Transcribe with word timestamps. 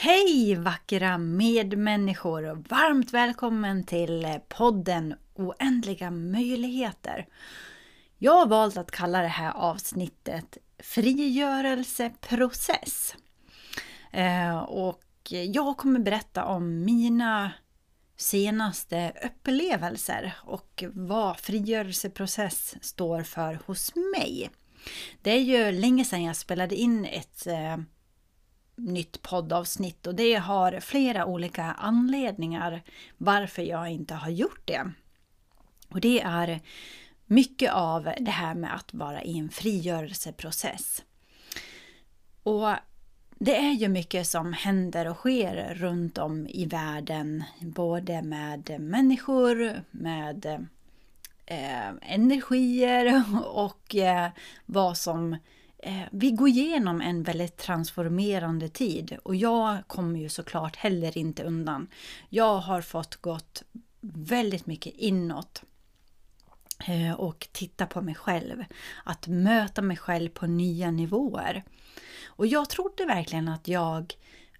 Hej 0.00 0.54
vackra 0.54 1.18
medmänniskor 1.18 2.50
och 2.50 2.68
varmt 2.68 3.12
välkommen 3.12 3.84
till 3.84 4.24
eh, 4.24 4.38
podden 4.48 5.14
Oändliga 5.34 6.10
möjligheter. 6.10 7.26
Jag 8.18 8.32
har 8.32 8.46
valt 8.46 8.76
att 8.76 8.90
kalla 8.90 9.22
det 9.22 9.28
här 9.28 9.52
avsnittet 9.52 10.58
Frigörelseprocess. 10.78 13.14
Eh, 14.12 14.58
och 14.58 15.02
jag 15.30 15.76
kommer 15.76 16.00
berätta 16.00 16.44
om 16.44 16.84
mina 16.84 17.52
senaste 18.16 19.12
upplevelser 19.24 20.34
och 20.44 20.84
vad 20.92 21.40
frigörelseprocess 21.40 22.76
står 22.80 23.22
för 23.22 23.58
hos 23.66 23.94
mig. 23.94 24.50
Det 25.22 25.30
är 25.30 25.40
ju 25.40 25.72
länge 25.72 26.04
sedan 26.04 26.24
jag 26.24 26.36
spelade 26.36 26.74
in 26.74 27.04
ett 27.04 27.46
eh, 27.46 27.76
nytt 28.78 29.22
poddavsnitt 29.22 30.06
och 30.06 30.14
det 30.14 30.34
har 30.34 30.80
flera 30.80 31.26
olika 31.26 31.64
anledningar 31.64 32.82
varför 33.16 33.62
jag 33.62 33.90
inte 33.90 34.14
har 34.14 34.30
gjort 34.30 34.62
det. 34.64 34.90
Och 35.88 36.00
det 36.00 36.20
är 36.20 36.60
mycket 37.26 37.72
av 37.72 38.12
det 38.20 38.30
här 38.30 38.54
med 38.54 38.74
att 38.74 38.94
vara 38.94 39.22
i 39.22 39.38
en 39.38 39.48
frigörelseprocess. 39.48 41.04
Och 42.42 42.74
det 43.38 43.56
är 43.56 43.72
ju 43.72 43.88
mycket 43.88 44.26
som 44.26 44.52
händer 44.52 45.08
och 45.08 45.16
sker 45.16 45.74
runt 45.74 46.18
om 46.18 46.46
i 46.46 46.66
världen, 46.66 47.44
både 47.60 48.22
med 48.22 48.80
människor, 48.80 49.82
med 49.90 50.66
eh, 51.46 51.88
energier 52.02 53.22
och 53.46 53.94
eh, 53.94 54.30
vad 54.66 54.98
som 54.98 55.32
eh, 55.32 55.38
Eh, 55.78 56.02
vi 56.12 56.30
går 56.30 56.48
igenom 56.48 57.00
en 57.00 57.22
väldigt 57.22 57.56
transformerande 57.56 58.68
tid 58.68 59.18
och 59.22 59.36
jag 59.36 59.78
kommer 59.86 60.20
ju 60.20 60.28
såklart 60.28 60.76
heller 60.76 61.18
inte 61.18 61.42
undan. 61.42 61.88
Jag 62.28 62.58
har 62.58 62.82
fått 62.82 63.16
gått 63.16 63.62
väldigt 64.00 64.66
mycket 64.66 64.94
inåt 64.96 65.62
eh, 66.88 67.12
och 67.12 67.48
titta 67.52 67.86
på 67.86 68.00
mig 68.00 68.14
själv. 68.14 68.64
Att 69.04 69.26
möta 69.26 69.82
mig 69.82 69.96
själv 69.96 70.28
på 70.28 70.46
nya 70.46 70.90
nivåer. 70.90 71.64
Och 72.26 72.46
jag 72.46 72.68
trodde 72.68 73.06
verkligen 73.06 73.48
att 73.48 73.68
jag 73.68 74.14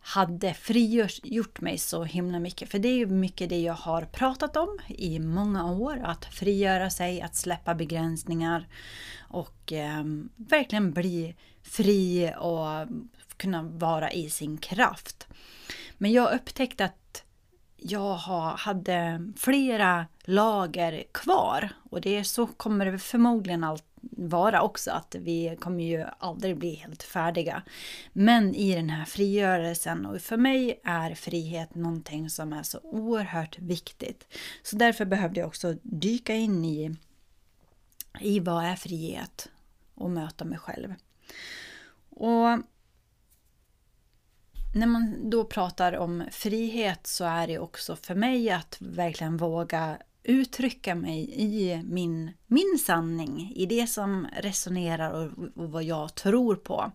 hade 0.09 0.55
frigjort 0.55 1.61
mig 1.61 1.79
så 1.79 2.05
himla 2.05 2.39
mycket. 2.39 2.71
För 2.71 2.79
det 2.79 2.89
är 2.89 2.97
ju 2.97 3.07
mycket 3.07 3.49
det 3.49 3.61
jag 3.61 3.75
har 3.75 4.03
pratat 4.03 4.57
om 4.57 4.79
i 4.89 5.19
många 5.19 5.73
år. 5.73 6.01
Att 6.05 6.25
frigöra 6.25 6.91
sig, 6.91 7.23
att 7.23 7.37
släppa 7.37 7.75
begränsningar 7.75 8.69
och 9.21 9.73
eh, 9.73 10.05
verkligen 10.37 10.93
bli 10.93 11.37
fri 11.63 12.33
och 12.39 12.89
kunna 13.37 13.63
vara 13.63 14.13
i 14.13 14.31
sin 14.31 14.59
kraft. 14.59 15.27
Men 15.99 16.13
jag 16.13 16.35
upptäckte 16.35 16.85
att 16.85 17.25
jag 17.77 18.15
hade 18.57 19.27
flera 19.37 20.07
lager 20.25 21.05
kvar 21.13 21.69
och 21.91 22.01
det 22.01 22.17
är 22.17 22.25
så 22.25 22.47
kommer 22.47 22.87
det 22.87 22.99
förmodligen 22.99 23.65
allt 23.65 23.85
vara 24.11 24.63
också 24.63 24.91
att 24.91 25.15
vi 25.19 25.57
kommer 25.61 25.85
ju 25.85 26.05
aldrig 26.19 26.57
bli 26.57 26.75
helt 26.75 27.03
färdiga. 27.03 27.63
Men 28.13 28.55
i 28.55 28.75
den 28.75 28.91
här 28.91 29.05
frigörelsen 29.05 30.07
och 30.07 30.21
för 30.21 30.37
mig 30.37 30.81
är 30.85 31.15
frihet 31.15 31.75
någonting 31.75 32.31
som 32.31 32.53
är 32.53 32.63
så 32.63 32.81
oerhört 32.83 33.59
viktigt. 33.59 34.35
Så 34.63 34.77
därför 34.77 35.05
behövde 35.05 35.41
jag 35.41 35.47
också 35.47 35.75
dyka 35.83 36.35
in 36.35 36.65
i, 36.65 36.97
i 38.21 38.41
vad 38.41 38.65
är 38.65 38.77
frihet 38.77 39.49
och 39.95 40.11
möta 40.11 40.45
mig 40.45 40.59
själv. 40.59 40.95
Och 42.11 42.59
när 44.75 44.87
man 44.87 45.31
då 45.31 45.45
pratar 45.45 45.97
om 45.97 46.25
frihet 46.31 47.07
så 47.07 47.25
är 47.25 47.47
det 47.47 47.59
också 47.59 47.97
för 47.97 48.15
mig 48.15 48.51
att 48.51 48.77
verkligen 48.81 49.37
våga 49.37 49.99
uttrycka 50.29 50.95
mig 50.95 51.31
i 51.33 51.83
min, 51.85 52.31
min 52.47 52.79
sanning, 52.79 53.53
i 53.57 53.67
det 53.67 53.87
som 53.87 54.27
resonerar 54.41 55.11
och, 55.11 55.49
och 55.57 55.71
vad 55.71 55.85
jag 55.85 56.15
tror 56.15 56.57
på. 56.57 56.93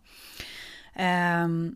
Um, 1.46 1.76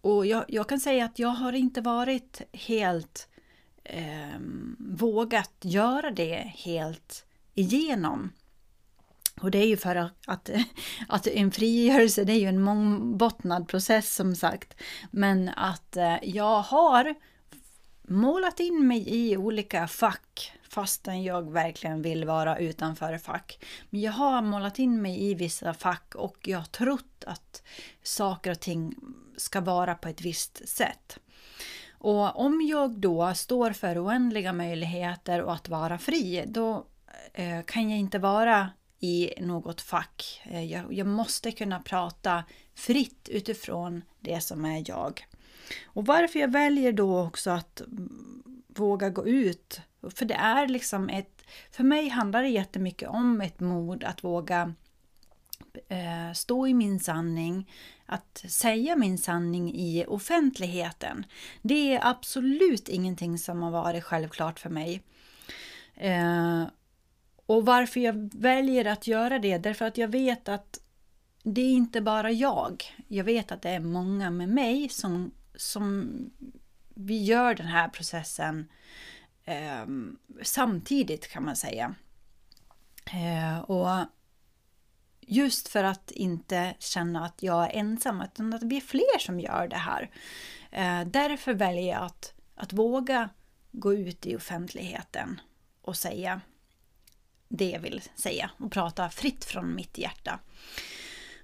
och 0.00 0.26
jag, 0.26 0.44
jag, 0.48 0.68
kan 0.68 0.80
säga 0.80 1.04
att 1.04 1.18
jag 1.18 1.28
har 1.28 1.52
inte 1.52 1.80
varit 1.80 2.42
helt 2.52 3.28
um, 4.46 4.76
vågat 4.78 5.54
göra 5.60 6.10
det 6.10 6.52
helt 6.54 7.24
igenom. 7.54 8.32
Och 9.40 9.50
det 9.50 9.58
är 9.58 9.66
ju 9.66 9.76
för 9.76 9.96
att, 9.96 10.12
att, 10.26 10.50
att 11.08 11.26
en 11.26 11.50
frigörelse 11.50 12.24
det 12.24 12.32
är 12.32 12.40
ju 12.40 12.48
en 12.48 12.62
mångbottnad 12.62 13.68
process 13.68 14.14
som 14.14 14.34
sagt. 14.34 14.74
Men 15.10 15.48
att 15.48 15.96
eh, 15.96 16.16
jag 16.22 16.62
har 16.62 17.14
målat 18.08 18.60
in 18.60 18.86
mig 18.88 19.04
i 19.08 19.36
olika 19.36 19.88
fack 19.88 20.52
fastän 20.70 21.22
jag 21.22 21.52
verkligen 21.52 22.02
vill 22.02 22.24
vara 22.24 22.58
utanför 22.58 23.18
fack. 23.18 23.64
Men 23.90 24.00
jag 24.00 24.12
har 24.12 24.42
målat 24.42 24.78
in 24.78 25.02
mig 25.02 25.30
i 25.30 25.34
vissa 25.34 25.74
fack 25.74 26.14
och 26.14 26.36
jag 26.48 26.58
har 26.58 26.64
trott 26.64 27.24
att 27.26 27.62
saker 28.02 28.50
och 28.50 28.60
ting 28.60 28.94
ska 29.36 29.60
vara 29.60 29.94
på 29.94 30.08
ett 30.08 30.20
visst 30.20 30.68
sätt. 30.68 31.18
Och 31.98 32.40
om 32.40 32.60
jag 32.70 32.98
då 32.98 33.34
står 33.34 33.70
för 33.70 34.04
oändliga 34.06 34.52
möjligheter 34.52 35.42
och 35.42 35.54
att 35.54 35.68
vara 35.68 35.98
fri, 35.98 36.44
då 36.46 36.86
eh, 37.34 37.62
kan 37.62 37.90
jag 37.90 37.98
inte 37.98 38.18
vara 38.18 38.70
i 39.00 39.32
något 39.40 39.80
fack. 39.80 40.42
Eh, 40.44 40.64
jag, 40.64 40.92
jag 40.92 41.06
måste 41.06 41.52
kunna 41.52 41.80
prata 41.80 42.44
fritt 42.74 43.28
utifrån 43.28 44.02
det 44.20 44.40
som 44.40 44.64
är 44.64 44.84
jag. 44.86 45.26
Och 45.84 46.06
varför 46.06 46.38
jag 46.38 46.52
väljer 46.52 46.92
då 46.92 47.20
också 47.20 47.50
att 47.50 47.80
mm, 47.80 48.42
våga 48.68 49.10
gå 49.10 49.26
ut 49.26 49.80
för 50.10 50.24
det 50.24 50.34
är 50.34 50.68
liksom 50.68 51.08
ett... 51.08 51.42
För 51.70 51.84
mig 51.84 52.08
handlar 52.08 52.42
det 52.42 52.48
jättemycket 52.48 53.08
om 53.08 53.40
ett 53.40 53.60
mod 53.60 54.04
att 54.04 54.24
våga 54.24 54.74
eh, 55.88 56.32
stå 56.34 56.66
i 56.66 56.74
min 56.74 57.00
sanning, 57.00 57.70
att 58.06 58.44
säga 58.48 58.96
min 58.96 59.18
sanning 59.18 59.74
i 59.74 60.04
offentligheten. 60.08 61.26
Det 61.62 61.94
är 61.94 62.00
absolut 62.02 62.88
ingenting 62.88 63.38
som 63.38 63.62
har 63.62 63.70
varit 63.70 64.04
självklart 64.04 64.58
för 64.58 64.70
mig. 64.70 65.02
Eh, 65.94 66.64
och 67.46 67.66
varför 67.66 68.00
jag 68.00 68.30
väljer 68.34 68.84
att 68.84 69.06
göra 69.06 69.38
det, 69.38 69.58
därför 69.58 69.84
att 69.84 69.98
jag 69.98 70.08
vet 70.08 70.48
att 70.48 70.80
det 71.42 71.60
är 71.60 71.72
inte 71.72 72.00
bara 72.00 72.30
jag. 72.30 72.84
Jag 73.08 73.24
vet 73.24 73.52
att 73.52 73.62
det 73.62 73.70
är 73.70 73.80
många 73.80 74.30
med 74.30 74.48
mig 74.48 74.88
som, 74.88 75.30
som 75.54 76.10
vi 76.94 77.24
gör 77.24 77.54
den 77.54 77.66
här 77.66 77.88
processen 77.88 78.68
eh, 79.46 79.86
samtidigt 80.42 81.28
kan 81.28 81.44
man 81.44 81.56
säga. 81.56 81.94
Eh, 83.12 83.58
och 83.58 84.06
just 85.20 85.68
för 85.68 85.84
att 85.84 86.10
inte 86.10 86.74
känna 86.78 87.24
att 87.24 87.42
jag 87.42 87.64
är 87.64 87.78
ensam, 87.78 88.20
utan 88.20 88.54
att 88.54 88.62
vi 88.62 88.76
är 88.76 88.80
fler 88.80 89.18
som 89.18 89.40
gör 89.40 89.68
det 89.68 89.76
här. 89.76 90.10
Eh, 90.70 91.00
därför 91.06 91.54
väljer 91.54 91.92
jag 91.94 92.02
att, 92.02 92.34
att 92.54 92.72
våga 92.72 93.28
gå 93.72 93.94
ut 93.94 94.26
i 94.26 94.36
offentligheten 94.36 95.40
och 95.82 95.96
säga 95.96 96.40
det 97.48 97.70
jag 97.70 97.80
vill 97.80 98.02
säga 98.14 98.50
och 98.58 98.72
prata 98.72 99.10
fritt 99.10 99.44
från 99.44 99.74
mitt 99.74 99.98
hjärta. 99.98 100.38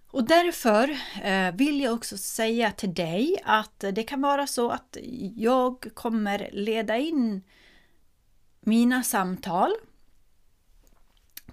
Och 0.07 0.25
därför 0.25 0.99
eh, 1.23 1.55
vill 1.55 1.81
jag 1.81 1.95
också 1.95 2.19
säga 2.19 2.73
till 2.73 2.95
dig 2.95 3.37
att 3.45 3.85
det 3.93 4.03
kan 4.03 4.21
vara 4.21 4.47
så 4.47 4.71
att 4.71 4.97
jag 5.37 5.87
kommer 5.95 6.51
leda 6.53 6.99
in 6.99 7.43
mina 8.65 9.03
samtal 9.03 9.73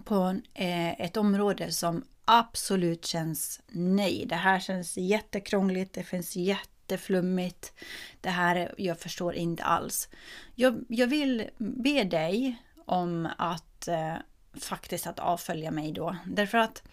på 0.03 0.39
eh, 0.53 1.01
ett 1.01 1.17
område 1.17 1.71
som 1.71 2.03
absolut 2.25 3.05
känns 3.05 3.61
nej. 3.67 4.25
Det 4.29 4.35
här 4.35 4.59
känns 4.59 4.97
jättekrångligt, 4.97 5.93
det 5.93 6.03
finns 6.03 6.35
jätteflummigt. 6.35 7.73
Det 8.21 8.29
här, 8.29 8.73
jag 8.77 8.99
förstår 8.99 9.35
inte 9.35 9.63
alls. 9.63 10.09
Jag, 10.55 10.85
jag 10.87 11.07
vill 11.07 11.49
be 11.57 12.03
dig 12.03 12.55
om 12.85 13.29
att 13.37 13.87
eh, 13.87 14.15
faktiskt 14.53 15.07
att 15.07 15.19
avfölja 15.19 15.71
mig 15.71 15.91
då. 15.91 16.15
Därför 16.25 16.57
att 16.57 16.83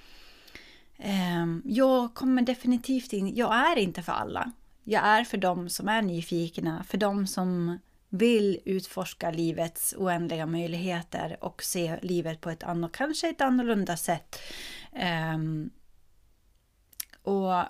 eh, 0.96 1.46
jag 1.64 2.14
kommer 2.14 2.43
definitivt 2.43 3.12
in, 3.12 3.35
jag 3.37 3.55
är 3.55 3.76
inte 3.76 4.02
för 4.02 4.12
alla. 4.12 4.52
Jag 4.85 5.05
är 5.05 5.25
för 5.25 5.38
dem 5.38 5.69
som 5.69 5.88
är 5.88 6.02
nyfikna, 6.02 6.85
för 6.85 6.99
dem 6.99 7.26
som 7.26 7.79
vill 8.08 8.61
utforska 8.64 9.31
livets 9.31 9.94
oändliga 9.99 10.47
möjligheter 10.47 11.37
och 11.41 11.62
se 11.62 11.99
livet 12.03 12.41
på 12.41 12.50
ett 12.50 12.62
annat, 12.62 12.93
kanske 12.93 13.29
ett 13.29 13.41
annorlunda 13.41 13.97
sätt. 13.97 14.41
Um, 15.35 15.70
och 17.23 17.64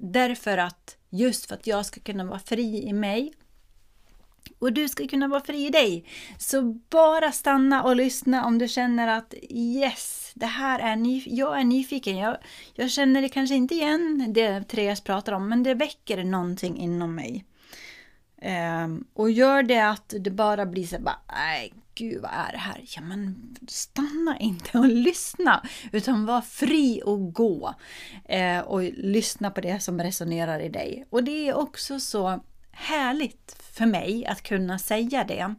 därför 0.00 0.58
att 0.58 0.96
just 1.10 1.46
för 1.46 1.54
att 1.54 1.66
jag 1.66 1.86
ska 1.86 2.00
kunna 2.00 2.24
vara 2.24 2.38
fri 2.38 2.82
i 2.82 2.92
mig 2.92 3.32
och 4.58 4.72
du 4.72 4.88
ska 4.88 5.08
kunna 5.08 5.28
vara 5.28 5.40
fri 5.40 5.66
i 5.66 5.70
dig. 5.70 6.04
Så 6.38 6.62
bara 6.90 7.32
stanna 7.32 7.82
och 7.82 7.96
lyssna 7.96 8.46
om 8.46 8.58
du 8.58 8.68
känner 8.68 9.08
att 9.08 9.34
yes, 9.50 10.32
det 10.34 10.46
här 10.46 10.78
är 10.78 10.96
ny, 10.96 11.22
jag 11.26 11.60
är 11.60 11.64
nyfiken. 11.64 12.16
Jag, 12.16 12.36
jag 12.74 12.90
känner 12.90 13.22
det 13.22 13.28
kanske 13.28 13.54
inte 13.54 13.74
igen 13.74 14.32
det 14.32 14.68
Therese 14.68 15.00
pratar 15.00 15.32
om, 15.32 15.48
men 15.48 15.62
det 15.62 15.74
väcker 15.74 16.24
någonting 16.24 16.78
inom 16.78 17.14
mig. 17.14 17.44
Um, 18.44 19.04
och 19.14 19.30
gör 19.30 19.62
det 19.62 19.80
att 19.80 20.14
det 20.20 20.30
bara 20.30 20.66
blir 20.66 20.86
så 20.86 20.98
bara, 20.98 21.18
nej 21.32 21.72
gud 21.94 22.22
vad 22.22 22.30
är 22.30 22.52
det 22.52 22.58
här? 22.58 22.84
Ja 22.96 23.00
men 23.00 23.56
stanna 23.68 24.38
inte 24.38 24.78
och 24.78 24.86
lyssna, 24.88 25.66
utan 25.92 26.26
var 26.26 26.40
fri 26.40 27.02
och 27.04 27.32
gå. 27.32 27.74
Uh, 28.32 28.58
och 28.58 28.82
lyssna 28.82 29.50
på 29.50 29.60
det 29.60 29.80
som 29.80 30.00
resonerar 30.00 30.60
i 30.60 30.68
dig. 30.68 31.06
Och 31.10 31.24
det 31.24 31.48
är 31.48 31.54
också 31.54 32.00
så 32.00 32.40
härligt 32.70 33.56
för 33.72 33.86
mig 33.86 34.26
att 34.26 34.42
kunna 34.42 34.78
säga 34.78 35.24
det. 35.24 35.54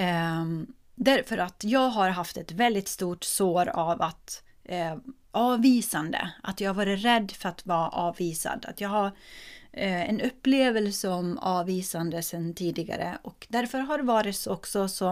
Um, 0.00 0.74
därför 0.94 1.38
att 1.38 1.64
jag 1.64 1.88
har 1.88 2.08
haft 2.08 2.36
ett 2.36 2.52
väldigt 2.52 2.88
stort 2.88 3.24
sår 3.24 3.68
av 3.68 4.02
att 4.02 4.42
uh, 4.72 4.96
avvisande, 5.30 6.30
att 6.42 6.60
jag 6.60 6.70
har 6.70 6.74
varit 6.74 7.04
rädd 7.04 7.32
för 7.32 7.48
att 7.48 7.66
vara 7.66 7.88
avvisad, 7.88 8.66
att 8.68 8.80
jag 8.80 8.88
har 8.88 9.12
Eh, 9.76 10.08
en 10.08 10.20
upplevelse 10.20 11.08
om 11.08 11.38
avvisande 11.38 12.22
sedan 12.22 12.54
tidigare 12.54 13.18
och 13.22 13.46
därför 13.50 13.78
har 13.78 13.98
det 13.98 14.04
varit 14.04 14.46
också 14.46 14.88
så 14.88 15.10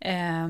eh, 0.00 0.48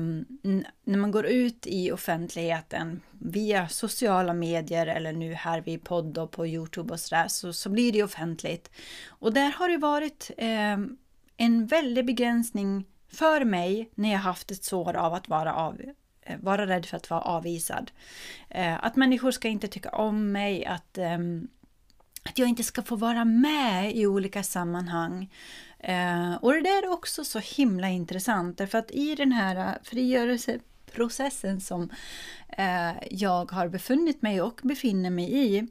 när 0.83 0.97
man 0.97 1.11
går 1.11 1.25
ut 1.25 1.67
i 1.67 1.91
offentligheten 1.91 3.01
via 3.11 3.67
sociala 3.67 4.33
medier 4.33 4.87
eller 4.87 5.13
nu 5.13 5.33
här 5.33 5.61
vid 5.61 5.83
podd 5.83 6.17
och 6.17 6.31
på 6.31 6.47
Youtube 6.47 6.93
och 6.93 6.99
sådär 6.99 7.27
så, 7.27 7.53
så 7.53 7.69
blir 7.69 7.91
det 7.91 8.03
offentligt. 8.03 8.71
Och 9.07 9.33
där 9.33 9.51
har 9.51 9.69
det 9.69 9.77
varit 9.77 10.31
eh, 10.37 10.77
en 11.37 11.65
väldig 11.67 12.05
begränsning 12.05 12.85
för 13.11 13.45
mig 13.45 13.89
när 13.95 14.11
jag 14.11 14.19
haft 14.19 14.51
ett 14.51 14.63
sår 14.63 14.95
av 14.95 15.13
att 15.13 15.27
vara 15.27 15.53
av, 15.53 15.81
eh, 16.21 16.37
vara 16.39 16.67
rädd 16.67 16.85
för 16.85 16.97
att 16.97 17.09
vara 17.09 17.21
avvisad. 17.21 17.91
Eh, 18.49 18.83
att 18.85 18.95
människor 18.95 19.31
ska 19.31 19.47
inte 19.47 19.67
tycka 19.67 19.89
om 19.89 20.31
mig, 20.31 20.65
att 20.65 20.97
ehm, 20.97 21.47
att 22.27 22.37
jag 22.37 22.49
inte 22.49 22.63
ska 22.63 22.81
få 22.81 22.95
vara 22.95 23.25
med 23.25 23.95
i 23.95 24.07
olika 24.07 24.43
sammanhang. 24.43 25.33
Eh, 25.79 26.35
och 26.35 26.53
det 26.53 26.61
där 26.61 26.83
är 26.83 26.91
också 26.91 27.25
så 27.25 27.39
himla 27.39 27.89
intressant 27.89 28.57
därför 28.57 28.77
att 28.77 28.91
i 28.91 29.15
den 29.15 29.31
här 29.31 29.55
eh, 29.55 29.83
frigörelseprocessen 29.83 31.61
som 31.61 31.89
eh, 32.49 32.91
jag 33.11 33.51
har 33.51 33.67
befunnit 33.67 34.21
mig 34.21 34.41
och 34.41 34.59
befinner 34.63 35.09
mig 35.09 35.37
i 35.45 35.67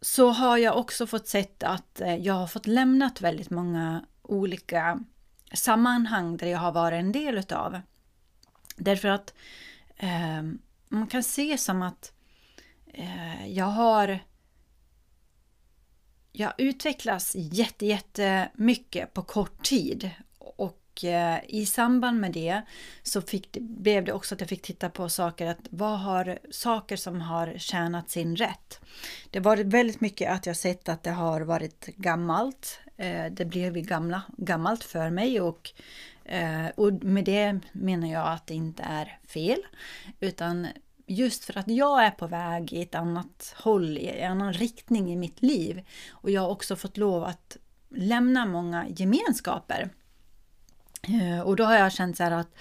så 0.00 0.30
har 0.30 0.56
jag 0.56 0.78
också 0.78 1.06
fått 1.06 1.28
sett 1.28 1.62
att 1.62 2.00
eh, 2.00 2.16
jag 2.16 2.34
har 2.34 2.46
fått 2.46 2.66
lämnat 2.66 3.20
väldigt 3.20 3.50
många 3.50 4.04
olika 4.22 5.00
sammanhang 5.54 6.36
där 6.36 6.46
jag 6.46 6.58
har 6.58 6.72
varit 6.72 6.98
en 6.98 7.12
del 7.12 7.38
utav. 7.38 7.80
Därför 8.76 9.08
att 9.08 9.34
eh, 9.96 10.42
man 10.88 11.06
kan 11.06 11.22
se 11.22 11.58
som 11.58 11.82
att 11.82 12.12
Eh, 12.12 12.19
Eh, 12.94 13.46
jag 13.48 13.64
har 13.64 14.20
jag 16.32 16.52
utvecklas 16.58 17.32
jätte, 17.36 17.86
jättemycket 17.86 19.14
på 19.14 19.22
kort 19.22 19.64
tid 19.64 20.10
och 20.38 21.04
eh, 21.04 21.38
i 21.48 21.66
samband 21.66 22.20
med 22.20 22.32
det 22.32 22.62
så 23.02 23.22
fick, 23.22 23.56
blev 23.60 24.04
det 24.04 24.12
också 24.12 24.34
att 24.34 24.40
jag 24.40 24.48
fick 24.48 24.62
titta 24.62 24.90
på 24.90 25.08
saker, 25.08 25.46
att 25.46 25.68
vad 25.70 25.98
har 25.98 26.38
saker 26.50 26.96
som 26.96 27.20
har 27.20 27.58
tjänat 27.58 28.10
sin 28.10 28.36
rätt. 28.36 28.80
Det 29.30 29.40
var 29.40 29.56
väldigt 29.56 30.00
mycket 30.00 30.30
att 30.30 30.46
jag 30.46 30.56
sett 30.56 30.88
att 30.88 31.02
det 31.02 31.10
har 31.10 31.40
varit 31.40 31.86
gammalt. 31.86 32.80
Eh, 32.96 33.26
det 33.32 33.44
blev 33.44 33.74
gamla, 33.74 34.22
gammalt 34.36 34.84
för 34.84 35.10
mig 35.10 35.40
och 35.40 35.72
och 36.74 36.92
med 36.92 37.24
det 37.24 37.60
menar 37.72 38.08
jag 38.08 38.28
att 38.28 38.46
det 38.46 38.54
inte 38.54 38.82
är 38.82 39.18
fel, 39.26 39.62
utan 40.20 40.66
just 41.10 41.44
för 41.44 41.58
att 41.58 41.68
jag 41.68 42.04
är 42.04 42.10
på 42.10 42.26
väg 42.26 42.72
i 42.72 42.82
ett 42.82 42.94
annat 42.94 43.54
håll, 43.56 43.98
i 43.98 44.08
en 44.08 44.32
annan 44.32 44.52
riktning 44.52 45.12
i 45.12 45.16
mitt 45.16 45.42
liv. 45.42 45.86
Och 46.10 46.30
jag 46.30 46.40
har 46.40 46.48
också 46.48 46.76
fått 46.76 46.96
lov 46.96 47.24
att 47.24 47.56
lämna 47.88 48.46
många 48.46 48.86
gemenskaper. 48.88 49.90
Eh, 51.02 51.40
och 51.40 51.56
då 51.56 51.64
har 51.64 51.74
jag 51.74 51.92
känt 51.92 52.16
så 52.16 52.22
här 52.22 52.30
att 52.30 52.54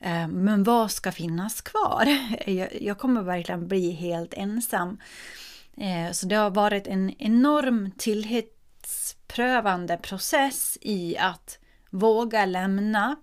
eh, 0.00 0.28
men 0.28 0.64
vad 0.64 0.90
ska 0.90 1.12
finnas 1.12 1.60
kvar? 1.60 2.08
Jag 2.80 2.98
kommer 2.98 3.22
verkligen 3.22 3.68
bli 3.68 3.90
helt 3.90 4.34
ensam. 4.34 4.98
Eh, 5.76 6.12
så 6.12 6.26
det 6.26 6.36
har 6.36 6.50
varit 6.50 6.86
en 6.86 7.14
enorm 7.18 7.90
tillhetsprövande 7.98 9.96
process 9.96 10.78
i 10.80 11.16
att 11.18 11.58
våga 11.90 12.44
lämna 12.46 13.16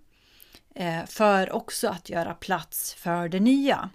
för 1.08 1.52
också 1.52 1.88
att 1.88 2.10
göra 2.10 2.34
plats 2.34 2.94
för 2.94 3.30
det 3.30 3.40
nya. 3.40 3.90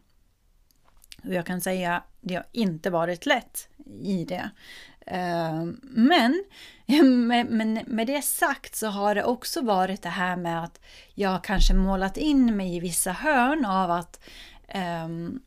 Och 1.27 1.35
jag 1.35 1.47
kan 1.47 1.61
säga 1.61 1.97
att 1.97 2.05
det 2.21 2.35
har 2.35 2.47
inte 2.53 2.91
varit 2.91 3.27
lätt 3.27 3.69
i 4.03 4.25
det. 4.25 4.51
Eh, 5.07 5.65
men 7.49 7.81
med 7.87 8.07
det 8.07 8.23
sagt 8.23 8.77
så 8.77 8.87
har 8.87 9.15
det 9.15 9.25
också 9.25 9.61
varit 9.61 10.03
det 10.03 10.09
här 10.09 10.37
med 10.37 10.65
att 10.65 10.81
jag 11.15 11.45
kanske 11.45 11.75
målat 11.75 12.17
in 12.17 12.57
mig 12.57 12.77
i 12.77 12.81
vissa 12.81 13.13
hörn 13.13 13.65
av 13.65 13.91
att 13.91 14.21
um, 15.05 15.43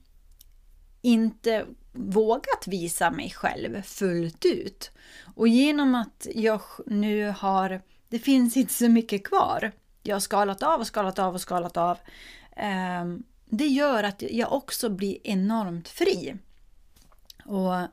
inte 1.02 1.66
vågat 1.94 2.68
visa 2.68 3.12
mig 3.12 3.32
själv 3.32 3.82
fullt 3.82 4.46
ut. 4.46 4.92
Och 5.36 5.48
genom 5.48 5.96
att 5.96 6.28
jag 6.36 6.62
nu 6.86 7.34
har, 7.38 7.82
det 8.10 8.20
finns 8.20 8.58
inte 8.58 8.74
så 8.74 8.90
mycket 8.90 9.28
kvar. 9.28 9.72
Jag 10.04 10.16
har 10.16 10.20
skalat 10.20 10.64
av 10.64 10.80
och 10.80 10.88
skalat 10.88 11.20
av 11.20 11.34
och 11.34 11.42
skalat 11.42 11.78
av. 11.78 11.98
Um, 13.02 13.24
det 13.50 13.68
gör 13.68 14.04
att 14.04 14.22
jag 14.22 14.54
också 14.54 14.90
blir 14.90 15.18
enormt 15.24 15.88
fri. 15.88 16.36
Och 17.46 17.88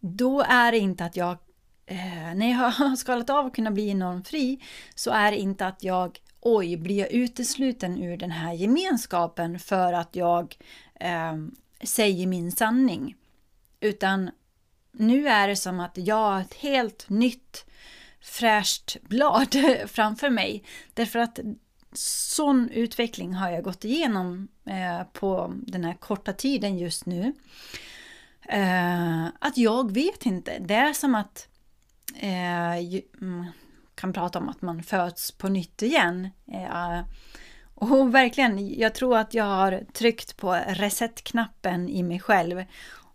då 0.00 0.42
är 0.42 0.72
det 0.72 0.78
inte 0.78 1.04
att 1.04 1.16
jag, 1.16 1.38
eh, 1.86 2.34
när 2.34 2.50
jag 2.50 2.70
har 2.70 2.96
skalat 2.96 3.30
av 3.30 3.46
och 3.46 3.54
kunnat 3.54 3.72
bli 3.72 3.88
enormt 3.88 4.28
fri, 4.28 4.60
så 4.94 5.10
är 5.10 5.30
det 5.30 5.38
inte 5.38 5.66
att 5.66 5.84
jag, 5.84 6.18
oj, 6.40 6.76
blir 6.76 6.98
jag 6.98 7.12
utesluten 7.12 8.02
ur 8.02 8.16
den 8.16 8.30
här 8.30 8.52
gemenskapen 8.52 9.58
för 9.58 9.92
att 9.92 10.16
jag 10.16 10.56
eh, 11.00 11.36
säger 11.82 12.26
min 12.26 12.52
sanning. 12.52 13.16
Utan 13.80 14.30
nu 14.92 15.28
är 15.28 15.48
det 15.48 15.56
som 15.56 15.80
att 15.80 15.98
jag 15.98 16.16
har 16.16 16.40
ett 16.40 16.54
helt 16.54 17.08
nytt 17.08 17.64
fräscht 18.20 18.96
blad 19.02 19.56
framför 19.86 20.30
mig. 20.30 20.64
Därför 20.94 21.18
att 21.18 21.38
sån 21.98 22.70
utveckling 22.70 23.34
har 23.34 23.50
jag 23.50 23.64
gått 23.64 23.84
igenom 23.84 24.48
eh, 24.64 25.02
på 25.12 25.54
den 25.56 25.84
här 25.84 25.94
korta 25.94 26.32
tiden 26.32 26.78
just 26.78 27.06
nu. 27.06 27.32
Eh, 28.48 29.26
att 29.38 29.56
jag 29.56 29.92
vet 29.92 30.26
inte. 30.26 30.58
Det 30.58 30.74
är 30.74 30.92
som 30.92 31.14
att 31.14 31.48
eh, 32.14 32.76
mm, 32.76 33.46
kan 33.94 34.12
prata 34.12 34.38
om 34.38 34.48
att 34.48 34.62
man 34.62 34.82
föds 34.82 35.32
på 35.32 35.48
nytt 35.48 35.82
igen. 35.82 36.30
Eh, 36.52 37.00
och 37.74 38.14
verkligen, 38.14 38.78
jag 38.78 38.94
tror 38.94 39.18
att 39.18 39.34
jag 39.34 39.44
har 39.44 39.84
tryckt 39.92 40.36
på 40.36 40.52
reset-knappen 40.66 41.88
i 41.88 42.02
mig 42.02 42.20
själv. 42.20 42.64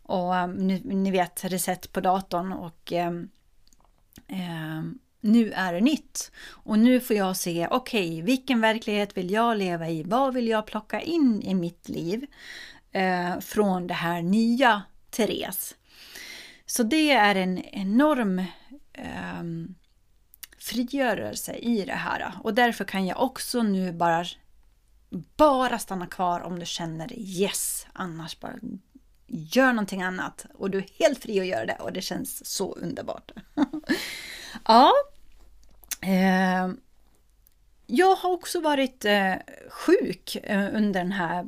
Och 0.04 0.36
mm, 0.36 0.68
ni, 0.68 0.82
ni 0.96 1.12
vet, 1.12 1.44
reset 1.44 1.92
på 1.92 2.02
datorn 2.02 2.52
och 2.52 2.94
eh, 2.94 3.12
eh, 4.28 4.82
nu 5.22 5.52
är 5.52 5.74
det 5.74 5.82
nytt. 5.82 6.32
Och 6.48 6.80
nu 6.80 7.00
får 7.00 7.16
jag 7.16 7.38
se, 7.38 7.68
okej, 7.72 8.10
okay, 8.10 8.22
vilken 8.22 8.62
verklighet 8.62 9.18
vill 9.18 9.32
jag 9.32 9.58
leva 9.58 9.90
i? 9.90 10.04
Vad 10.04 10.34
vill 10.34 10.48
jag 10.48 10.66
plocka 10.66 11.02
in 11.02 11.42
i 11.42 11.54
mitt 11.54 11.90
liv 11.90 12.26
eh, 12.92 13.40
från 13.40 13.88
det 13.88 13.94
här 13.94 14.22
nya 14.22 14.82
Therese? 15.10 15.76
Så 16.66 16.84
det 16.84 17.12
är 17.12 17.36
en 17.36 17.58
enorm 17.58 18.40
eh, 18.94 19.44
frigörelse 20.58 21.54
i 21.54 21.86
det 21.86 21.94
här. 21.94 22.32
Och 22.44 22.54
därför 22.54 22.84
kan 22.84 23.06
jag 23.06 23.22
också 23.22 23.64
nu 23.64 23.92
bara, 23.92 24.26
bara 25.38 25.80
stanna 25.80 26.08
kvar 26.08 26.40
om 26.40 26.60
du 26.60 26.66
känner 26.66 27.14
yes, 27.20 27.88
annars 27.94 28.40
bara 28.40 28.54
gör 29.32 29.74
någonting 29.74 30.02
annat. 30.02 30.46
Och 30.54 30.70
du 30.70 30.78
är 30.78 30.86
helt 31.00 31.20
fri 31.20 31.40
att 31.40 31.46
göra 31.46 31.66
det 31.66 31.78
och 31.80 31.94
det 31.94 32.02
känns 32.02 32.46
så 32.46 32.74
underbart. 32.74 33.32
ja, 34.66 34.94
Eh, 36.02 36.74
jag 37.88 38.16
har 38.16 38.32
också 38.32 38.60
varit 38.60 39.06
eh, 39.06 39.34
sjuk 39.70 40.36
eh, 40.44 40.76
under 40.76 41.00
den 41.00 41.12
här 41.12 41.46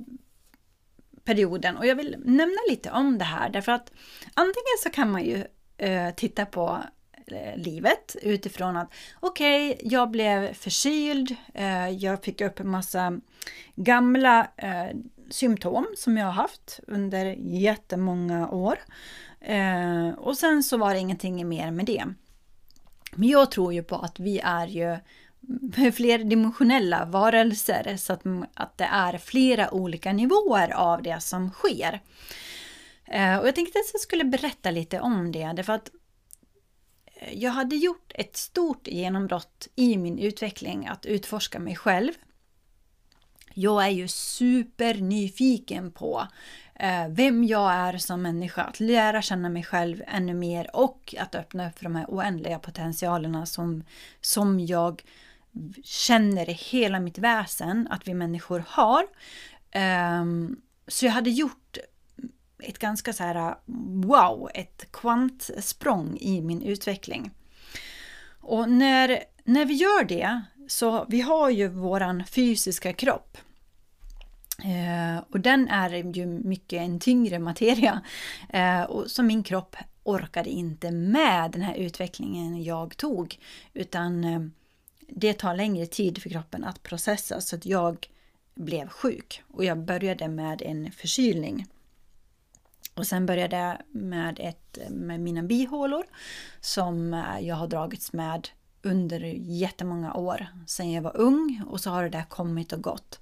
perioden 1.23 1.77
och 1.77 1.85
jag 1.85 1.95
vill 1.95 2.15
nämna 2.19 2.57
lite 2.69 2.91
om 2.91 3.17
det 3.17 3.25
här 3.25 3.49
därför 3.49 3.71
att 3.71 3.91
antingen 4.33 4.77
så 4.83 4.89
kan 4.89 5.11
man 5.11 5.23
ju 5.23 5.43
eh, 5.77 6.13
titta 6.15 6.45
på 6.45 6.83
eh, 7.27 7.57
livet 7.57 8.15
utifrån 8.21 8.77
att 8.77 8.93
okej, 9.19 9.71
okay, 9.71 9.89
jag 9.89 10.11
blev 10.11 10.53
förkyld, 10.53 11.35
eh, 11.53 11.89
jag 11.89 12.23
fick 12.23 12.41
upp 12.41 12.59
en 12.59 12.69
massa 12.69 13.19
gamla 13.75 14.47
eh, 14.57 14.97
symptom 15.29 15.87
som 15.97 16.17
jag 16.17 16.25
har 16.25 16.33
haft 16.33 16.79
under 16.87 17.25
jättemånga 17.39 18.49
år. 18.49 18.79
Eh, 19.41 20.09
och 20.09 20.37
sen 20.37 20.63
så 20.63 20.77
var 20.77 20.93
det 20.93 20.99
ingenting 20.99 21.49
mer 21.49 21.71
med 21.71 21.85
det. 21.85 22.05
Men 23.15 23.29
jag 23.29 23.51
tror 23.51 23.73
ju 23.73 23.83
på 23.83 23.95
att 23.95 24.19
vi 24.19 24.39
är 24.39 24.67
ju 24.67 24.97
flerdimensionella 25.91 27.05
varelser 27.05 27.97
så 27.97 28.13
att, 28.13 28.21
att 28.53 28.77
det 28.77 28.89
är 28.91 29.17
flera 29.17 29.73
olika 29.73 30.13
nivåer 30.13 30.73
av 30.73 31.03
det 31.03 31.19
som 31.19 31.49
sker. 31.49 32.01
Eh, 33.05 33.37
och 33.37 33.47
jag 33.47 33.55
tänkte 33.55 33.79
att 33.79 33.93
jag 33.93 34.01
skulle 34.01 34.23
berätta 34.23 34.71
lite 34.71 34.99
om 34.99 35.31
det, 35.31 35.53
därför 35.55 35.73
att 35.73 35.91
eh, 37.15 37.33
jag 37.33 37.51
hade 37.51 37.75
gjort 37.75 38.11
ett 38.15 38.37
stort 38.37 38.87
genombrott 38.87 39.67
i 39.75 39.97
min 39.97 40.19
utveckling 40.19 40.87
att 40.87 41.05
utforska 41.05 41.59
mig 41.59 41.75
själv. 41.75 42.11
Jag 43.53 43.85
är 43.85 43.89
ju 43.89 44.07
supernyfiken 44.07 45.91
på 45.91 46.27
Eh, 46.83 47.07
vem 47.09 47.43
jag 47.43 47.73
är 47.73 47.97
som 47.97 48.21
människa, 48.21 48.63
att 48.63 48.79
lära 48.79 49.21
känna 49.21 49.49
mig 49.49 49.63
själv 49.63 50.03
ännu 50.07 50.33
mer 50.33 50.75
och 50.75 51.15
att 51.19 51.35
öppna 51.35 51.69
upp 51.69 51.77
för 51.77 51.83
de 51.83 51.95
här 51.95 52.05
oändliga 52.07 52.59
potentialerna 52.59 53.45
som, 53.45 53.83
som 54.21 54.59
jag 54.59 55.03
känner 55.83 56.49
i 56.49 56.53
hela 56.53 56.99
mitt 56.99 57.17
väsen 57.17 57.87
att 57.91 58.07
vi 58.07 58.13
människor 58.13 58.63
har. 58.67 59.05
Ehm, 59.71 60.61
så 60.87 61.05
jag 61.05 61.11
hade 61.11 61.29
gjort 61.29 61.77
ett 62.59 62.79
ganska 62.79 63.13
så 63.13 63.23
här 63.23 63.55
wow, 64.05 64.49
ett 64.53 64.91
kvantsprång 64.91 66.17
i 66.21 66.41
min 66.41 66.61
utveckling. 66.61 67.31
Och 68.39 68.69
när, 68.69 69.23
när 69.43 69.65
vi 69.65 69.73
gör 69.73 70.03
det 70.03 70.41
så 70.67 71.05
vi 71.09 71.21
har 71.21 71.49
ju 71.49 71.67
våran 71.67 72.23
fysiska 72.25 72.93
kropp. 72.93 73.37
Eh, 74.59 75.23
och 75.29 75.39
den 75.39 75.67
är 75.67 76.15
ju 76.15 76.25
mycket 76.25 76.81
en 76.81 76.99
tyngre 76.99 77.39
materia. 77.39 78.01
Eh, 78.49 78.83
och 78.83 79.11
så 79.11 79.23
min 79.23 79.43
kropp 79.43 79.75
orkade 80.03 80.49
inte 80.49 80.91
med 80.91 81.51
den 81.51 81.61
här 81.61 81.75
utvecklingen 81.75 82.63
jag 82.63 82.97
tog. 82.97 83.39
Utan 83.73 84.23
eh, 84.23 84.41
det 85.07 85.33
tar 85.33 85.55
längre 85.55 85.85
tid 85.85 86.21
för 86.21 86.29
kroppen 86.29 86.63
att 86.63 86.83
processa 86.83 87.41
så 87.41 87.55
att 87.55 87.65
jag 87.65 88.09
blev 88.55 88.87
sjuk. 88.87 89.43
Och 89.51 89.65
jag 89.65 89.77
började 89.77 90.27
med 90.27 90.61
en 90.61 90.91
förkylning. 90.91 91.67
Och 92.95 93.07
sen 93.07 93.25
började 93.25 93.57
jag 93.57 93.77
med, 93.91 94.39
ett, 94.41 94.77
med 94.89 95.19
mina 95.19 95.43
bihålor 95.43 96.03
som 96.61 97.23
jag 97.41 97.55
har 97.55 97.67
dragits 97.67 98.13
med 98.13 98.49
under 98.81 99.19
jättemånga 99.35 100.13
år. 100.13 100.47
Sen 100.67 100.91
jag 100.91 101.01
var 101.01 101.17
ung 101.17 101.63
och 101.67 101.79
så 101.79 101.89
har 101.89 102.03
det 102.03 102.09
där 102.09 102.23
kommit 102.23 102.73
och 102.73 102.81
gått. 102.81 103.19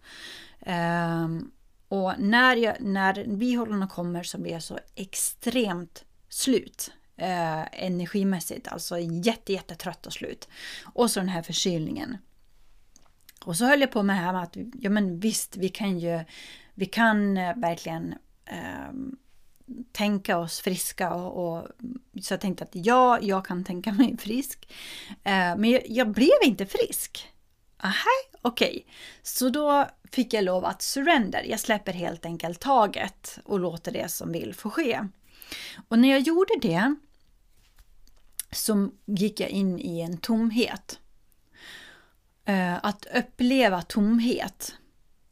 Um, 0.66 1.52
och 1.88 2.14
när, 2.20 2.56
jag, 2.56 2.76
när 2.82 3.28
bihålorna 3.28 3.88
kommer 3.88 4.24
så 4.24 4.38
blir 4.38 4.52
jag 4.52 4.64
så 4.64 4.80
extremt 4.96 6.06
slut. 6.30 6.92
Uh, 7.22 7.84
energimässigt, 7.84 8.68
alltså 8.68 9.00
jätte, 9.00 9.54
jättetrött 9.54 10.06
och 10.06 10.14
slut. 10.14 10.48
Och 10.84 11.12
så 11.12 11.20
den 11.20 11.30
här 11.30 11.42
förkylningen. 11.42 12.18
Och 13.46 13.58
så 13.58 13.66
höll 13.66 13.82
jag 13.82 13.92
på 13.92 14.04
med 14.04 14.16
det 14.16 14.20
här 14.20 14.34
med 14.34 14.44
att, 14.44 14.58
ja 14.74 14.90
men 14.90 15.20
visst, 15.20 15.58
vi 15.58 15.70
kan 15.70 16.00
ju, 16.00 16.24
vi 16.74 16.86
kan 16.86 17.38
eh, 17.38 17.56
verkligen 17.56 18.16
eh, 18.46 18.94
tänka 19.92 20.38
oss 20.38 20.60
friska 20.60 21.14
och, 21.14 21.58
och, 21.58 21.68
så 22.22 22.34
jag 22.34 22.42
tänkte 22.42 22.64
att 22.64 22.76
ja, 22.76 23.20
jag 23.22 23.46
kan 23.46 23.64
tänka 23.64 23.92
mig 23.94 24.18
frisk. 24.18 24.72
Eh, 25.10 25.56
men 25.58 25.66
jag, 25.66 25.82
jag, 25.88 26.12
blev 26.12 26.30
inte 26.46 26.66
frisk. 26.66 27.28
Aha, 27.84 28.31
okej. 28.42 28.70
Okay. 28.70 28.94
Så 29.24 29.50
då 29.50 29.88
fick 30.12 30.34
jag 30.34 30.44
lov 30.44 30.66
att 30.66 30.82
surrender. 30.82 31.44
Jag 31.44 31.60
släpper 31.60 31.94
helt 31.94 32.26
enkelt 32.26 32.60
taget 32.60 33.40
och 33.46 33.60
låter 33.60 33.92
det 33.92 34.12
som 34.12 34.32
vill 34.32 34.54
få 34.54 34.70
ske. 34.70 35.00
Och 35.88 36.00
när 36.00 36.10
jag 36.10 36.20
gjorde 36.20 36.54
det 36.62 36.96
så 38.52 38.90
gick 39.06 39.40
jag 39.40 39.50
in 39.50 39.80
i 39.80 40.00
en 40.00 40.18
tomhet. 40.18 41.00
Eh, 42.46 42.86
att 42.86 43.06
uppleva 43.16 43.82
tomhet 43.82 44.76